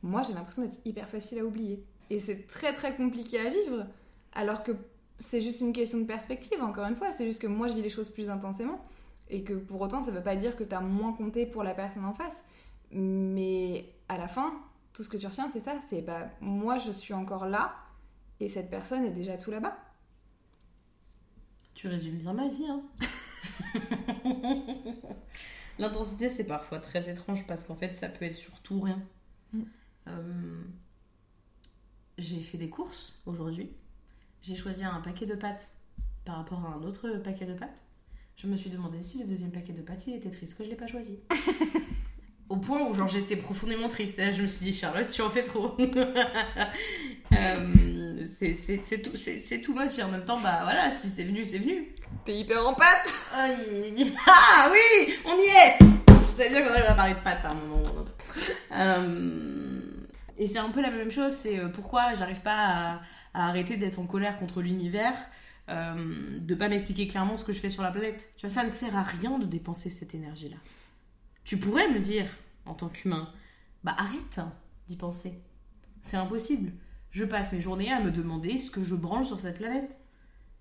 [0.02, 1.84] moi j'ai l'impression d'être hyper facile à oublier.
[2.10, 3.86] Et c'est très très compliqué à vivre,
[4.34, 4.72] alors que
[5.18, 7.82] c'est juste une question de perspective, encore une fois, c'est juste que moi je vis
[7.82, 8.84] les choses plus intensément,
[9.30, 11.74] et que pour autant ça veut pas dire que tu as moins compté pour la
[11.74, 12.44] personne en face.
[12.92, 14.54] Mais à la fin,
[14.94, 17.76] tout ce que tu retiens, c'est ça, c'est bah moi je suis encore là
[18.40, 19.78] et cette personne est déjà tout là-bas.
[21.74, 22.68] Tu résumes bien ma vie.
[22.70, 22.84] Hein.
[25.80, 29.02] L'intensité, c'est parfois très étrange parce qu'en fait, ça peut être sur tout ou rien.
[29.52, 29.64] Mm.
[30.08, 30.64] Euh,
[32.18, 33.72] J'ai fait des courses aujourd'hui.
[34.42, 35.70] J'ai choisi un paquet de pâtes
[36.24, 37.84] par rapport à un autre paquet de pâtes.
[38.38, 40.70] Je me suis demandé si le deuxième paquet de pâtes, il était triste, que je
[40.70, 41.20] l'ai pas choisi.
[42.50, 44.22] Au point où genre j'étais profondément triste.
[44.36, 45.76] Je me suis dit, Charlotte, tu en fais trop.
[47.32, 49.98] Euh, c'est tout, tout much.
[49.98, 51.94] Et en même temps, bah voilà, si c'est venu, c'est venu.
[52.24, 53.12] T'es hyper en pâte.
[53.34, 53.50] Ah
[54.72, 55.78] oui, on y est
[56.30, 58.14] Je savais bien qu'on arriverait parler de pâtes à un moment ou un autre.
[58.72, 59.75] Euh,
[60.38, 63.02] Et c'est un peu la même chose, c'est euh, pourquoi j'arrive pas à,
[63.34, 65.16] à arrêter d'être en colère contre l'univers,
[65.70, 68.34] euh, de pas m'expliquer clairement ce que je fais sur la planète.
[68.38, 70.58] Tu vois, ça ne sert à rien de dépenser cette énergie-là.
[71.44, 72.28] Tu pourrais me dire,
[72.66, 73.32] en tant qu'humain,
[73.84, 74.40] bah arrête
[74.88, 75.42] d'y penser.
[76.02, 76.72] C'est impossible.
[77.12, 79.98] Je passe mes journées à me demander ce que je branle sur cette planète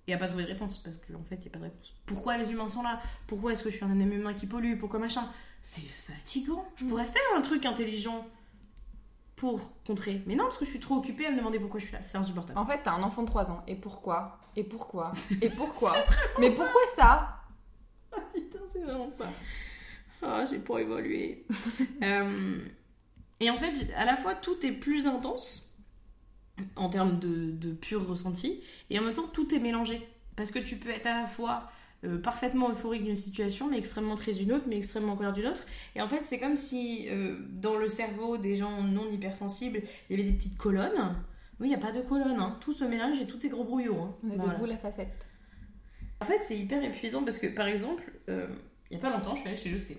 [0.07, 1.95] et à pas trouver de réponse parce qu'en fait il n'y a pas de réponse.
[2.07, 3.01] Pourquoi les humains sont là?
[3.27, 4.79] Pourquoi est-ce que je suis un humain qui pollue?
[4.79, 5.29] Pourquoi machin?
[5.63, 6.65] C'est fatigant.
[6.77, 8.27] Je pourrais faire un truc intelligent
[9.37, 10.23] pour contrer.
[10.27, 12.03] Mais non, parce que je suis trop occupée à me demander pourquoi je suis là.
[12.03, 12.59] C'est insupportable.
[12.59, 13.63] En fait, t'as un enfant de 3 ans.
[13.67, 14.39] Et pourquoi?
[14.57, 15.13] Et pourquoi?
[15.41, 15.95] Et pourquoi?
[16.39, 17.31] Mais pourquoi ça?
[18.17, 19.27] Ah putain, c'est vraiment ça.
[20.23, 21.47] Ah, j'ai pas évolué.
[22.03, 22.59] Euh,
[23.41, 25.69] et en fait, à la fois, tout est plus intense
[26.77, 30.07] en termes de, de pur ressenti, et en même temps, tout est mélangé.
[30.37, 31.71] Parce que tu peux être à la fois
[32.05, 35.47] euh, parfaitement euphorique d'une situation, mais extrêmement triste d'une autre, mais extrêmement en colère d'une
[35.47, 35.65] autre.
[35.97, 39.81] Et en fait, c'est comme si euh, dans le cerveau des gens non hypersensibles,
[40.11, 41.17] il y avait des petites colonnes.
[41.61, 42.57] Oui, il n'y a pas de colonnes, hein.
[42.61, 43.97] tout se mélange et tout est gros brouillot.
[44.01, 44.15] hein.
[44.25, 44.53] On a Voilà.
[44.55, 45.29] des boules à facettes.
[46.21, 48.49] En fait, c'est hyper épuisant parce que, par exemple, euh,
[48.91, 49.97] il y a pas longtemps, je suis allée chez l'ostéo.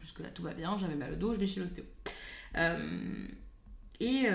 [0.00, 1.84] Jusque-là, tout va bien, j'avais mal au dos, je vais chez l'ostéo.
[4.00, 4.26] Et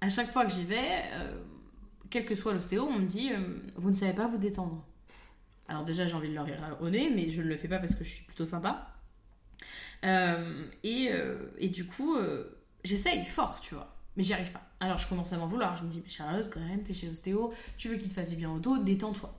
[0.00, 1.02] à chaque fois que j'y vais,
[2.10, 3.30] quel que soit l'ostéo, on me dit
[3.76, 4.84] Vous ne savez pas vous détendre.
[5.68, 7.78] Alors, déjà, j'ai envie de leur rire au nez, mais je ne le fais pas
[7.78, 8.94] parce que je suis plutôt sympa.
[10.04, 12.44] Euh, et, euh, et du coup, euh,
[12.84, 13.94] j'essaye fort, tu vois.
[14.16, 14.62] Mais j'y arrive pas.
[14.80, 15.76] Alors je commence à m'en vouloir.
[15.76, 18.28] Je me dis, mais Charlotte, quand même, t'es chez l'ostéo, tu veux qu'il te fasse
[18.28, 19.32] du bien au dos, détends-toi.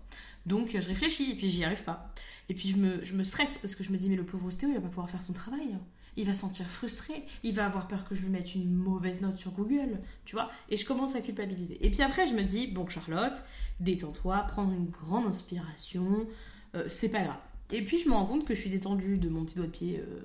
[0.45, 2.13] Donc je réfléchis et puis j'y arrive pas.
[2.49, 4.69] Et puis je me, je stresse parce que je me dis, mais le pauvre ostéo,
[4.69, 5.77] il va pas pouvoir faire son travail.
[6.15, 7.25] Il va se sentir frustré.
[7.43, 9.99] Il va avoir peur que je lui mette une mauvaise note sur Google.
[10.25, 11.77] Tu vois Et je commence à culpabiliser.
[11.85, 13.41] Et puis après, je me dis, bon, Charlotte,
[13.79, 16.27] détends-toi, prendre une grande inspiration.
[16.75, 17.39] euh, c'est pas grave.
[17.71, 19.71] Et puis je me rends compte que je suis détendue de mon petit doigt de
[19.71, 20.21] pied euh,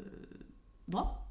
[0.89, 1.29] droit,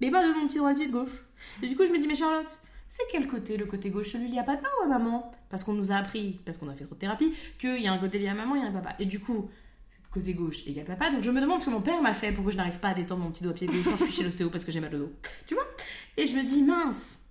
[0.00, 1.24] mais pas de mon petit doigt de pied de gauche.
[1.62, 2.58] Et du coup, je me dis, mais Charlotte,
[2.88, 5.32] c'est quel côté Le côté gauche, celui lié à papa ou à maman?
[5.50, 7.92] Parce qu'on nous a appris, parce qu'on a fait trop de thérapie, qu'il y a
[7.92, 8.94] un côté lié à maman, il y a un papa.
[8.98, 9.48] Et du coup,
[10.10, 11.10] côté gauche égale papa.
[11.10, 12.90] Donc je me demande ce que mon père m'a fait pour que je n'arrive pas
[12.90, 14.70] à détendre mon petit doigt de pied gauche quand je suis chez l'ostéo parce que
[14.70, 15.12] j'ai mal au dos.
[15.46, 15.66] Tu vois?
[16.16, 17.23] Et je me dis, mince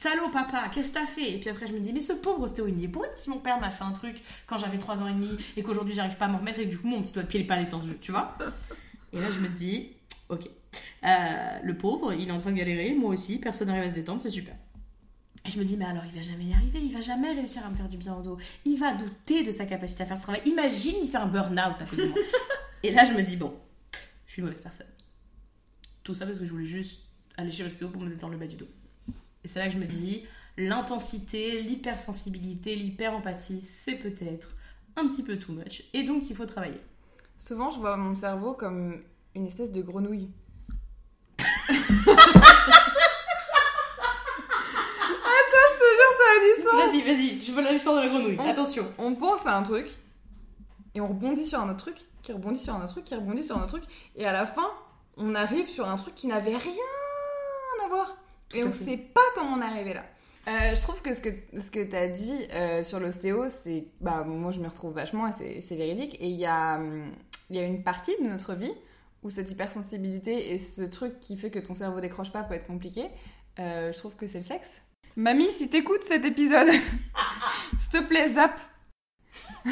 [0.00, 1.30] Salaud papa, qu'est-ce que t'as fait?
[1.30, 3.28] Et puis après je me dis, mais ce pauvre ostéo, il est pour rien si
[3.28, 5.28] mon père m'a fait un truc quand j'avais 3 ans et demi
[5.58, 7.28] et qu'aujourd'hui j'arrive pas à m'en remettre et que du coup mon petit doigt de
[7.28, 8.34] pied n'est pas détendu, tu vois?
[9.12, 9.90] Et là je me dis,
[10.30, 10.48] ok,
[11.04, 13.94] euh, le pauvre, il est en train de galérer, moi aussi, personne n'arrive à se
[13.96, 14.54] détendre, c'est super.
[15.44, 17.66] Et je me dis, mais alors il va jamais y arriver, il va jamais réussir
[17.66, 18.38] à me faire du bien au dos.
[18.64, 20.40] Il va douter de sa capacité à faire ce travail.
[20.46, 22.16] Imagine, il fait un burn-out à de moi.
[22.82, 23.52] Et là, je me dis, bon,
[24.26, 24.86] je suis une mauvaise personne.
[26.02, 27.02] Tout ça parce que je voulais juste
[27.36, 28.66] aller chez l'ostéo pour me détendre le bas du dos.
[29.44, 30.26] Et c'est là que je me dis,
[30.56, 34.50] l'intensité, l'hypersensibilité, l'hyperempathie, c'est peut-être
[34.96, 35.84] un petit peu too much.
[35.94, 36.80] Et donc, il faut travailler.
[37.38, 39.02] Souvent, je vois mon cerveau comme
[39.34, 40.28] une espèce de grenouille.
[41.38, 41.46] Attends,
[45.70, 46.74] je te jure, ça a du sens.
[46.92, 48.36] Vas-y, vas-y, je veux l'histoire de la grenouille.
[48.38, 48.92] On- Attention.
[48.98, 49.90] On pense à un truc
[50.94, 53.42] et on rebondit sur un autre truc, qui rebondit sur un autre truc, qui rebondit
[53.42, 53.84] sur un autre truc,
[54.16, 54.70] et à la fin,
[55.16, 56.74] on arrive sur un truc qui n'avait rien
[57.84, 58.16] à voir.
[58.50, 58.84] Tout et on fait.
[58.84, 60.04] sait pas comment on est arrivé là.
[60.48, 63.84] Euh, je trouve que ce que, ce que tu as dit euh, sur l'ostéo, c'est.
[64.00, 66.16] Bah, moi, je me retrouve vachement et c'est- véridique.
[66.20, 67.12] Et il y a, hum,
[67.50, 68.72] y a une partie de notre vie
[69.22, 72.66] où cette hypersensibilité et ce truc qui fait que ton cerveau décroche pas peut être
[72.66, 73.04] compliqué.
[73.58, 74.80] Euh, je trouve que c'est le sexe.
[75.16, 76.68] Mamie, si t'écoutes cet épisode,
[77.78, 78.58] s'il te plaît, zap.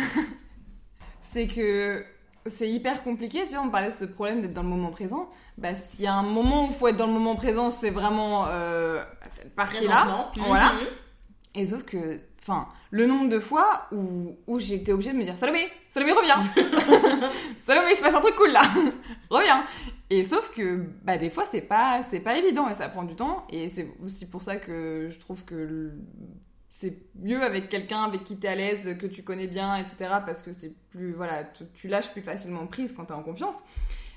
[1.33, 2.05] c'est que
[2.49, 5.29] c'est hyper compliqué, tu vois, on parlait de ce problème d'être dans le moment présent.
[5.57, 7.91] Bah, s'il y a un moment où il faut être dans le moment présent, c'est
[7.91, 10.03] vraiment euh, cette partie-là.
[10.03, 10.45] Présentement.
[10.47, 10.73] Voilà.
[10.73, 10.87] Mhm.
[11.55, 15.37] Et sauf que, enfin, le nombre de fois où, où été obligée de me dire
[15.37, 16.37] Salomé, Salomé, reviens
[17.59, 18.63] Salomé, il se passe un truc cool là
[19.31, 19.65] Reviens
[20.11, 23.15] Et sauf que, bah, des fois, c'est pas, c'est pas évident et ça prend du
[23.15, 23.47] temps.
[23.51, 25.93] Et c'est aussi pour ça que je trouve que le-
[26.71, 29.97] c'est mieux avec quelqu'un avec qui t'es à l'aise, que tu connais bien, etc.
[30.25, 33.57] Parce que c'est plus, voilà, tu, tu lâches plus facilement prise quand t'es en confiance.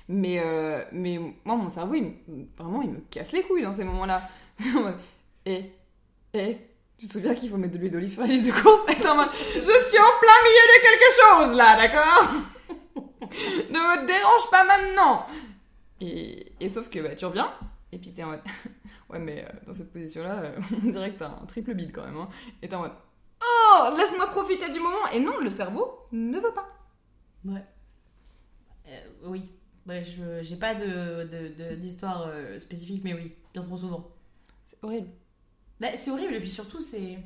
[0.08, 3.72] Mais, euh, mais moi, mon cerveau, il me- vraiment, il me casse les couilles dans
[3.72, 4.28] ces moments-là.
[5.44, 5.72] Et,
[6.34, 6.56] et,
[6.98, 8.82] tu te souviens qu'il faut mettre de l'huile d'olive sur la liste de courses?
[8.88, 11.10] Je suis en plein milieu de quelque
[11.48, 12.32] chose là, d'accord?
[13.70, 15.26] Ne me dérange pas maintenant
[16.00, 17.50] et, et sauf que bah, tu reviens,
[17.92, 18.40] et puis t'es en mode,
[19.12, 22.04] ouais, mais euh, dans cette position-là, euh, on dirait que t'as un triple bide quand
[22.04, 22.16] même.
[22.16, 22.28] Hein.
[22.62, 22.92] Et t'es en mode,
[23.42, 25.06] oh, laisse-moi profiter du moment.
[25.12, 26.68] Et non, le cerveau ne veut pas.
[27.44, 27.64] Ouais.
[28.88, 29.50] Euh, oui.
[29.86, 34.12] Ouais, je j'ai pas de de- de- d'histoire euh, spécifique, mais oui, bien trop souvent.
[34.66, 35.08] C'est horrible.
[35.80, 37.18] Bah, c'est horrible, et puis surtout, c'est.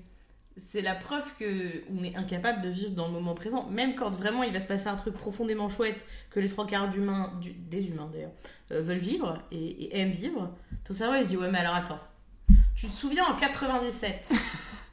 [0.58, 4.10] C'est la preuve que on est incapable de vivre dans le moment présent, même quand
[4.10, 7.52] vraiment il va se passer un truc profondément chouette que les trois quarts d'humains, du-
[7.52, 8.30] des humains d'ailleurs,
[8.72, 10.50] euh, veulent vivre et, et aiment vivre.
[10.84, 12.00] Ton cerveau il se dit ouais mais alors attends,
[12.74, 14.32] tu te souviens en 97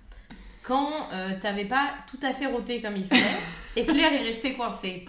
[0.64, 3.22] quand euh, t'avais pas tout à fait roté comme il fallait
[3.76, 5.06] et Claire est restée coincée?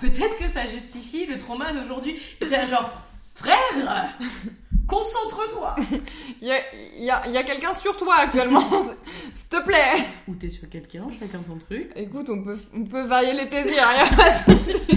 [0.00, 2.16] Peut-être que ça justifie le trauma d'aujourd'hui.
[2.50, 2.90] Là genre
[3.34, 4.12] frère,
[4.86, 5.76] concentre-toi.
[6.40, 6.56] Il y a,
[6.96, 8.64] il y a- il y a quelqu'un sur toi actuellement,
[9.34, 10.04] s'il te plaît.
[10.28, 11.90] Ou t'es sur quelqu'un, chacun son truc.
[11.96, 13.74] Écoute, on peut, on peut varier les plaisirs.
[13.74, 14.96] y a pas de-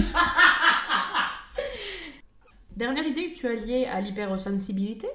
[2.76, 5.08] Dernière idée que tu as liée à l'hypersensibilité,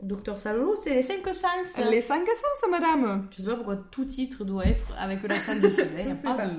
[0.00, 1.76] Docteur Salolo, c'est les cinq sens.
[1.90, 3.26] Les cinq sens, madame.
[3.36, 5.88] Je sais pas pourquoi tout titre doit être avec l'accent du sud.
[5.96, 6.46] Je sais pas.
[6.46, 6.52] de-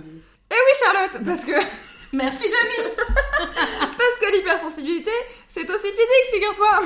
[0.51, 1.51] Eh oui, Charlotte, parce que,
[2.11, 5.11] Merci Jamie parce que l'hypersensibilité,
[5.47, 6.81] c'est aussi physique, figure-toi.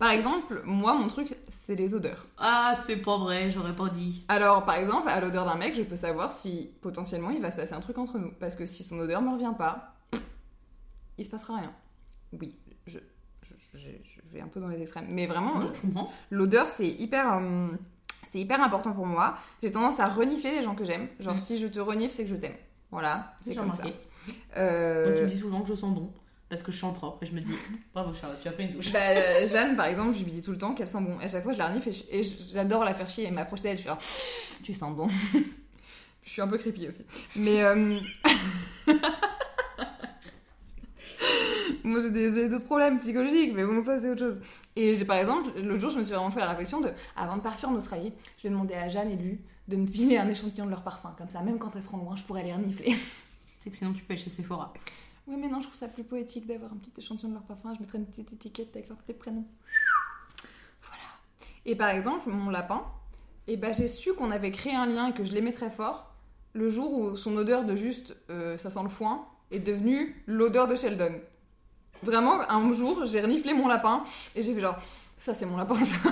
[0.00, 2.26] Par exemple, moi, mon truc, c'est les odeurs.
[2.38, 4.24] Ah, c'est pas vrai, j'aurais pas dit.
[4.28, 7.56] Alors, par exemple, à l'odeur d'un mec, je peux savoir si potentiellement il va se
[7.56, 8.32] passer un truc entre nous.
[8.40, 9.94] Parce que si son odeur me revient pas,
[11.18, 11.72] il se passera rien.
[12.32, 12.98] Oui, je,
[13.42, 15.06] je, je- je vais un peu dans les extrêmes.
[15.12, 16.10] Mais vraiment, comprends.
[16.30, 17.68] l'odeur, c'est hyper, euh,
[18.30, 19.36] c'est hyper important pour moi.
[19.62, 21.08] J'ai tendance à renifler les gens que j'aime.
[21.20, 21.38] Genre, Mm.
[21.38, 22.56] si je te renifle, c'est que je t'aime.
[22.90, 23.84] Voilà, c'est comme ça.
[24.56, 26.10] Euh, Donc tu me dis souvent que je sens bon,
[26.50, 27.54] parce que je sens propre, et je me dis,
[27.94, 28.92] bravo Charlotte, tu as pris une douche.
[28.92, 31.18] Bah, euh, Jeanne, par exemple, je lui dis tout le temps qu'elle sent bon.
[31.20, 32.22] Et à chaque fois, je la renifle et
[32.52, 33.76] j'adore la faire chier et m'approcher d'elle.
[33.76, 33.98] Je suis genre,
[34.64, 35.08] tu sens bon.
[36.24, 37.04] je suis un peu creepy aussi.
[37.36, 37.62] Mais.
[37.62, 38.00] euh,
[41.84, 44.38] Moi, j'ai d'autres problèmes psychologiques, mais bon, ça, c'est autre chose.
[44.76, 47.36] Et j'ai, par exemple, l'autre jour, je me suis vraiment fait la réflexion de, avant
[47.36, 50.28] de partir en Australie, je vais demander à Jeanne et Lu de me filer un
[50.28, 51.14] échantillon de leur parfum.
[51.16, 52.94] Comme ça, même quand elles seront loin, je pourrais les renifler.
[53.58, 54.72] C'est que sinon tu peux aller chez Sephora.
[55.26, 57.74] Oui, mais non, je trouve ça plus poétique d'avoir un petit échantillon de leur parfum.
[57.74, 59.44] Je mettrais une petite étiquette avec leur petit prénom.
[60.82, 61.02] Voilà.
[61.64, 62.84] Et par exemple, mon lapin,
[63.46, 66.10] eh ben, j'ai su qu'on avait créé un lien et que je l'aimais très fort
[66.52, 70.66] le jour où son odeur de juste euh, ça sent le foin est devenue l'odeur
[70.66, 71.20] de Sheldon.
[72.02, 74.04] Vraiment, un jour, j'ai reniflé mon lapin
[74.34, 74.78] et j'ai fait genre,
[75.16, 76.10] ça c'est mon lapin, ça.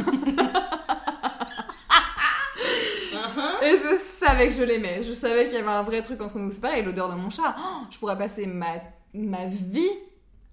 [3.63, 5.03] Et je savais que je l'aimais.
[5.03, 6.51] Je savais qu'il y avait un vrai truc entre nous.
[6.51, 7.55] C'est pareil, l'odeur de mon chat.
[7.59, 8.75] Oh, je pourrais passer ma,
[9.15, 9.91] ma vie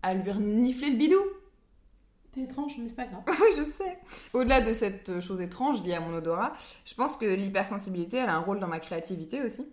[0.02, 1.22] à lui renifler le bidou.
[2.34, 3.24] T'es étrange, mais c'est pas grave.
[3.28, 3.98] Oui, je sais.
[4.34, 6.54] Au-delà de cette chose étrange liée à mon odorat,
[6.84, 9.66] je pense que l'hypersensibilité, elle a un rôle dans ma créativité aussi.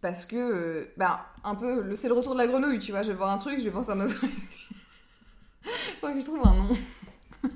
[0.00, 3.02] Parce que, bah, un peu, c'est le retour de la grenouille, tu vois.
[3.02, 4.30] Je vais voir un truc, je vais penser à un autre truc.
[6.00, 6.72] Faut que je trouve un nom.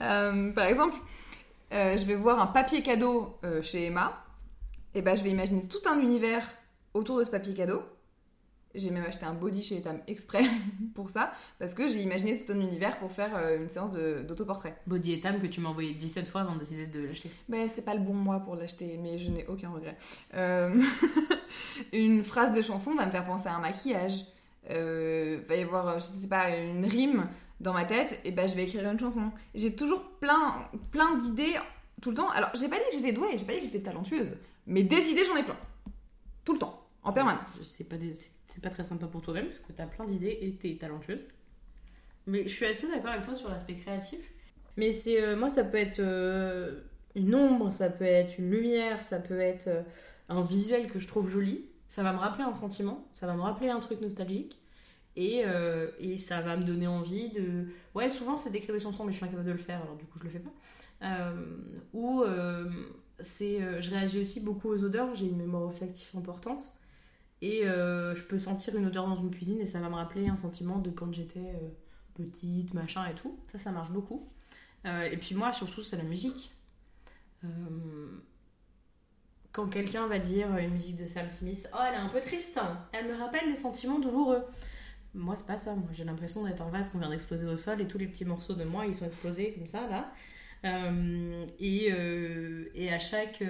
[0.00, 0.96] Euh, par exemple,
[1.72, 4.24] euh, je vais voir un papier cadeau euh, chez Emma.
[4.94, 6.44] Et ben, je vais imaginer tout un univers
[6.92, 7.82] autour de ce papier cadeau.
[8.74, 10.44] J'ai même acheté un body chez Etam exprès
[10.94, 14.76] pour ça, parce que j'ai imaginé tout un univers pour faire euh, une séance d'autoportrait.
[14.86, 17.30] Body et Tam que tu m'as envoyé 17 fois avant de décider de l'acheter.
[17.48, 19.96] Ben, c'est pas le bon mois pour l'acheter, mais je n'ai aucun regret.
[20.34, 20.74] Euh,
[21.92, 24.24] une phrase de chanson va me faire penser à un maquillage.
[24.70, 27.28] Euh, va y avoir, je sais pas, une rime
[27.60, 29.30] dans ma tête, et ben je vais écrire une chanson.
[29.54, 31.54] J'ai toujours plein, plein d'idées
[32.02, 32.30] tout le temps.
[32.30, 35.08] Alors, j'ai pas dit que j'étais douée, j'ai pas dit que j'étais talentueuse, mais des
[35.08, 35.56] idées, j'en ai plein.
[36.44, 37.60] Tout le temps, en permanence.
[37.76, 38.14] C'est pas, des-
[38.62, 41.28] pas très sympa pour toi-même parce que t'as plein d'idées et t'es talentueuse.
[42.26, 44.20] Mais je suis assez d'accord avec toi sur l'aspect créatif.
[44.76, 46.80] Mais c'est euh, moi, ça peut être euh,
[47.14, 49.82] une ombre, ça peut être une lumière, ça peut être euh,
[50.28, 51.66] un visuel que je trouve joli.
[51.88, 54.58] Ça va me rappeler un sentiment, ça va me rappeler un truc nostalgique.
[55.16, 55.44] Et,
[56.00, 57.66] et ça va me donner envie de.
[57.94, 60.04] Ouais, souvent c'est d'écrire des chansons, mais je suis incapable de le faire, alors du
[60.06, 61.32] coup je le fais pas.
[61.92, 62.24] Ou
[63.20, 63.60] c'est.
[63.80, 66.72] je réagis aussi beaucoup aux odeurs, j'ai une mémoire olfactive importante.
[67.40, 70.28] Et euh, je peux sentir une odeur dans une cuisine et ça va me rappeler
[70.28, 71.68] un sentiment de quand j'étais euh,
[72.14, 73.38] petite, machin et tout.
[73.52, 74.28] Ça, ça marche beaucoup.
[74.86, 76.52] Euh, et puis moi, surtout, c'est la musique.
[79.52, 82.56] Quand quelqu'un va dire une musique de Sam Smith, oh, elle est un peu triste,
[82.56, 82.78] hein.
[82.92, 84.42] elle me rappelle des sentiments douloureux.
[85.12, 85.74] Moi, c'est pas ça.
[85.74, 88.24] Moi, j'ai l'impression d'être un vase qu'on vient d'exploser au sol et tous les petits
[88.24, 90.10] morceaux de moi, ils sont explosés comme ça, là.
[91.58, 91.92] Et,
[92.74, 93.44] et à chaque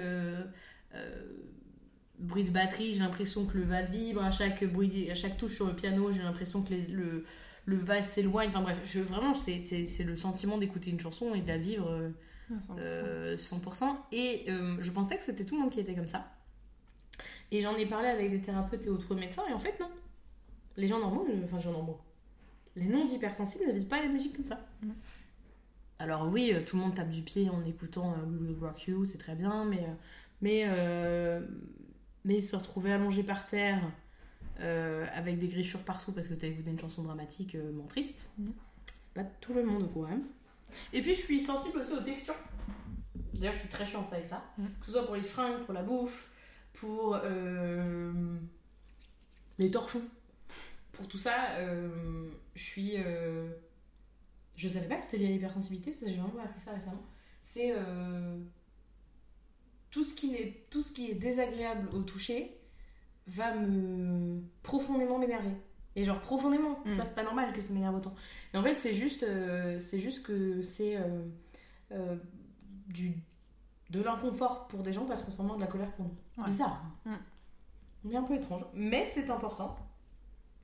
[2.19, 4.21] bruit de batterie, j'ai l'impression que le vase vibre.
[4.23, 7.25] À chaque, bruit, à chaque touche sur le piano, j'ai l'impression que les- le,
[7.65, 8.49] le vase s'éloigne.
[8.49, 11.57] Enfin bref, je, vraiment, c'est- c'est c'est le sentiment d'écouter une chanson et de la
[11.57, 12.09] vivre euh,
[12.51, 12.75] Ah, 100%.
[12.79, 13.97] euh, 100%.
[14.11, 16.31] Et euh, je pensais que c'était tout le monde qui était comme ça.
[17.51, 19.89] Et j'en ai parlé avec des thérapeutes et autres médecins, et en fait, non.
[20.77, 21.99] Les gens normaux, euh, enfin, les gens normaux,
[22.75, 24.59] les non-hypersensibles ne vivent pas la musique comme ça.
[25.99, 28.87] Alors, oui, euh, tout le monde tape du pied en écoutant euh, We Will Rock
[28.87, 29.93] You, c'est très bien, mais, euh,
[30.41, 31.39] mais, euh,
[32.25, 33.81] mais se retrouver allongé par terre
[34.59, 38.53] euh, avec des griffures partout parce que t'as écouté une chanson dramatique euh, triste, Mhm.
[39.03, 40.23] c'est pas tout le monde quand même.
[40.91, 42.35] Et puis je suis sensible aussi aux textures.
[43.33, 44.43] D'ailleurs, je suis très chiante avec ça.
[44.57, 44.67] Mhm.
[44.79, 46.31] Que ce soit pour les fringues, pour la bouffe,
[46.73, 48.11] pour euh,
[49.59, 50.01] les torchons.
[50.91, 52.93] Pour tout ça, euh, je suis.
[54.55, 57.03] je savais pas que c'était lié à l'hypersensibilité, j'ai vraiment appris ça récemment.
[57.41, 57.73] C'est.
[59.95, 62.57] Tout, ce qui n'est- tout ce qui est désagréable au toucher
[63.27, 65.55] va me profondément m'énerver.
[65.95, 66.95] Et genre profondément, tu Mm.
[66.95, 68.13] vois, c'est pas normal que ça m'énerve autant.
[68.53, 71.23] Et en fait, c'est juste, euh, c'est juste que c'est euh,
[71.93, 72.17] euh,
[72.87, 73.13] du,
[73.89, 76.15] de l'inconfort pour des gens va se transformer en de la colère pour nous.
[76.43, 76.49] Ouais.
[76.49, 76.83] Bizarre.
[77.05, 77.09] Mm.
[77.11, 77.19] hein.
[78.03, 78.63] Mais un peu étrange.
[78.73, 79.77] Mais c'est important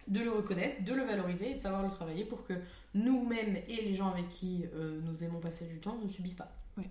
[0.09, 2.53] de le reconnaître, de le valoriser et de savoir le travailler pour que
[2.95, 4.65] nous-mêmes et les gens avec qui
[5.05, 6.51] nous aimons passer du temps ne subissent pas.
[6.77, 6.83] Oui.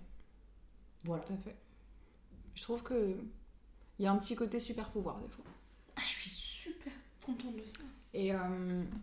[1.03, 1.23] Voilà.
[1.23, 1.55] Tout à fait.
[2.55, 3.15] Je trouve que
[3.99, 5.45] il y a un petit côté super pouvoir des fois.
[5.95, 6.91] Ah, je suis super
[7.25, 7.79] contente de ça.
[8.13, 8.37] Et, euh,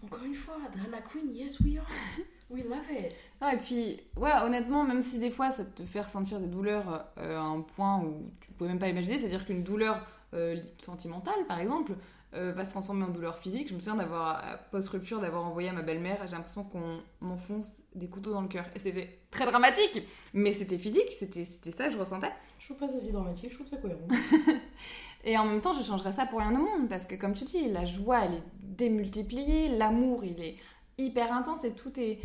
[0.05, 1.86] Encore une fois, Drama Queen, yes we are.
[2.51, 3.14] We love it.
[3.42, 7.05] ah, et puis, ouais, honnêtement, même si des fois ça te fait ressentir des douleurs
[7.18, 11.46] euh, à un point où tu pouvais même pas imaginer, c'est-à-dire qu'une douleur euh, sentimentale,
[11.46, 11.92] par exemple,
[12.32, 13.68] va se transformer en douleur physique.
[13.68, 18.09] Je me souviens d'avoir, post-rupture, d'avoir envoyé à ma belle-mère, j'ai l'impression qu'on m'enfonce des
[18.09, 18.66] couteaux dans le cœur.
[18.74, 20.03] Et c'était très dramatique,
[20.34, 22.32] mais c'était physique, c'était ça que je ressentais.
[22.59, 24.00] Je trouve pas ça si dramatique, je trouve ça cohérent.
[25.24, 27.44] Et en même temps, je changerais ça pour rien au monde, parce que comme tu
[27.44, 30.56] dis, la joie, elle est démultipliée, l'amour, il est
[30.96, 32.18] hyper intense et tout est...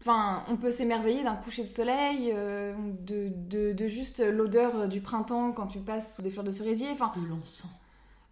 [0.00, 5.00] Enfin, on peut s'émerveiller d'un coucher de soleil, euh, de, de, de juste l'odeur du
[5.00, 6.88] printemps quand tu passes sous des fleurs de cerisier.
[6.90, 7.66] Enfin, De l'encens.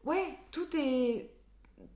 [0.04, 1.30] ouais, tout est,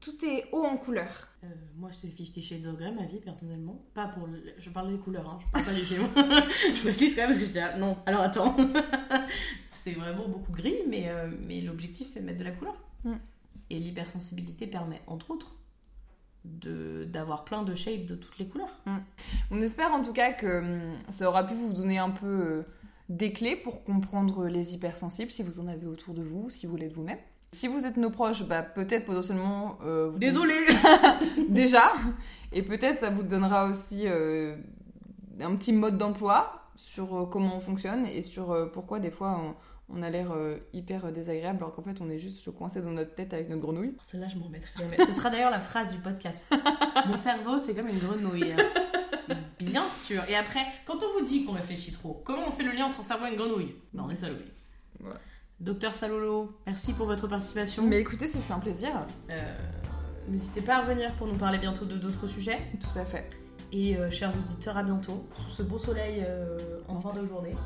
[0.00, 1.27] tout est haut en couleur.
[1.44, 3.80] Euh, moi, c'est Fifty Shades of Grey, ma vie, personnellement.
[3.94, 4.26] Pas pour...
[4.26, 5.38] le- Je parle des couleurs, hein.
[5.46, 6.08] je parle pas des films.
[6.74, 8.56] je précise quand même parce que je dis, ah, non, alors attends.
[9.72, 12.76] c'est vraiment beaucoup gris, mais, euh, mais l'objectif, c'est de mettre de la couleur.
[13.04, 13.14] Mm.
[13.70, 15.54] Et l'hypersensibilité permet, entre autres,
[16.44, 18.74] d'avoir plein de shades de toutes les couleurs.
[19.50, 22.62] On espère en tout cas que hum, ça aura pu vous donner un peu euh,
[23.08, 26.76] des clés pour comprendre les hypersensibles, si vous en avez autour de vous, si vous
[26.76, 27.18] l'êtes vous-même.
[27.52, 29.78] Si vous êtes nos proches, bah, peut-être potentiellement...
[29.84, 30.66] euh, vous- Désolée
[31.48, 31.92] déjà.
[32.52, 34.56] Et peut-être ça vous donnera aussi euh,
[35.40, 39.40] un petit mode d'emploi sur euh, comment on fonctionne et sur euh, pourquoi des fois
[39.90, 42.90] on, on a l'air euh, hyper désagréable alors qu'en fait on est juste coincé dans
[42.90, 43.94] notre tête avec notre grenouille.
[44.02, 44.96] Celle-là, je m'en remettrai jamais.
[45.04, 46.54] Ce sera d'ailleurs la phrase du podcast.
[47.06, 48.54] Mon cerveau, c'est comme une grenouille.
[49.60, 50.22] Bien sûr.
[50.30, 53.00] Et après, quand on vous dit qu'on réfléchit trop, comment on fait le lien entre
[53.00, 53.74] un cerveau et une grenouille?
[53.92, 54.44] Ben, on est salopé.
[55.02, 55.10] Ouais.
[55.60, 57.82] Docteur Salolo, merci pour votre participation.
[57.82, 58.90] Mais écoutez, ce fut un plaisir.
[59.30, 59.42] Euh,
[60.28, 62.58] N'hésitez pas à revenir pour nous parler bientôt de d'autres sujets.
[62.80, 63.28] Tout à fait.
[63.72, 67.56] Et euh, chers auditeurs, à bientôt sous ce beau soleil euh, en fin de journée.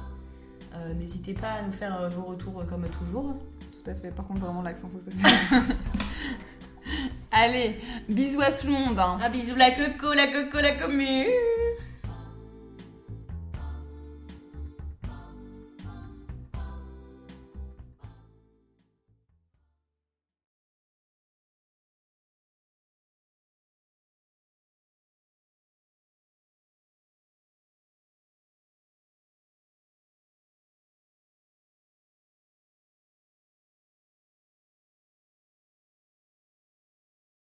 [0.98, 3.36] N'hésitez pas à nous faire vos retours comme toujours.
[3.84, 4.08] Tout à fait.
[4.08, 5.56] Par contre, vraiment l'accent faut que ça.
[7.30, 7.76] Allez,
[8.08, 8.98] bisous à tout le monde.
[8.98, 9.18] hein.
[9.22, 11.26] Un bisou la coco, la coco, la commune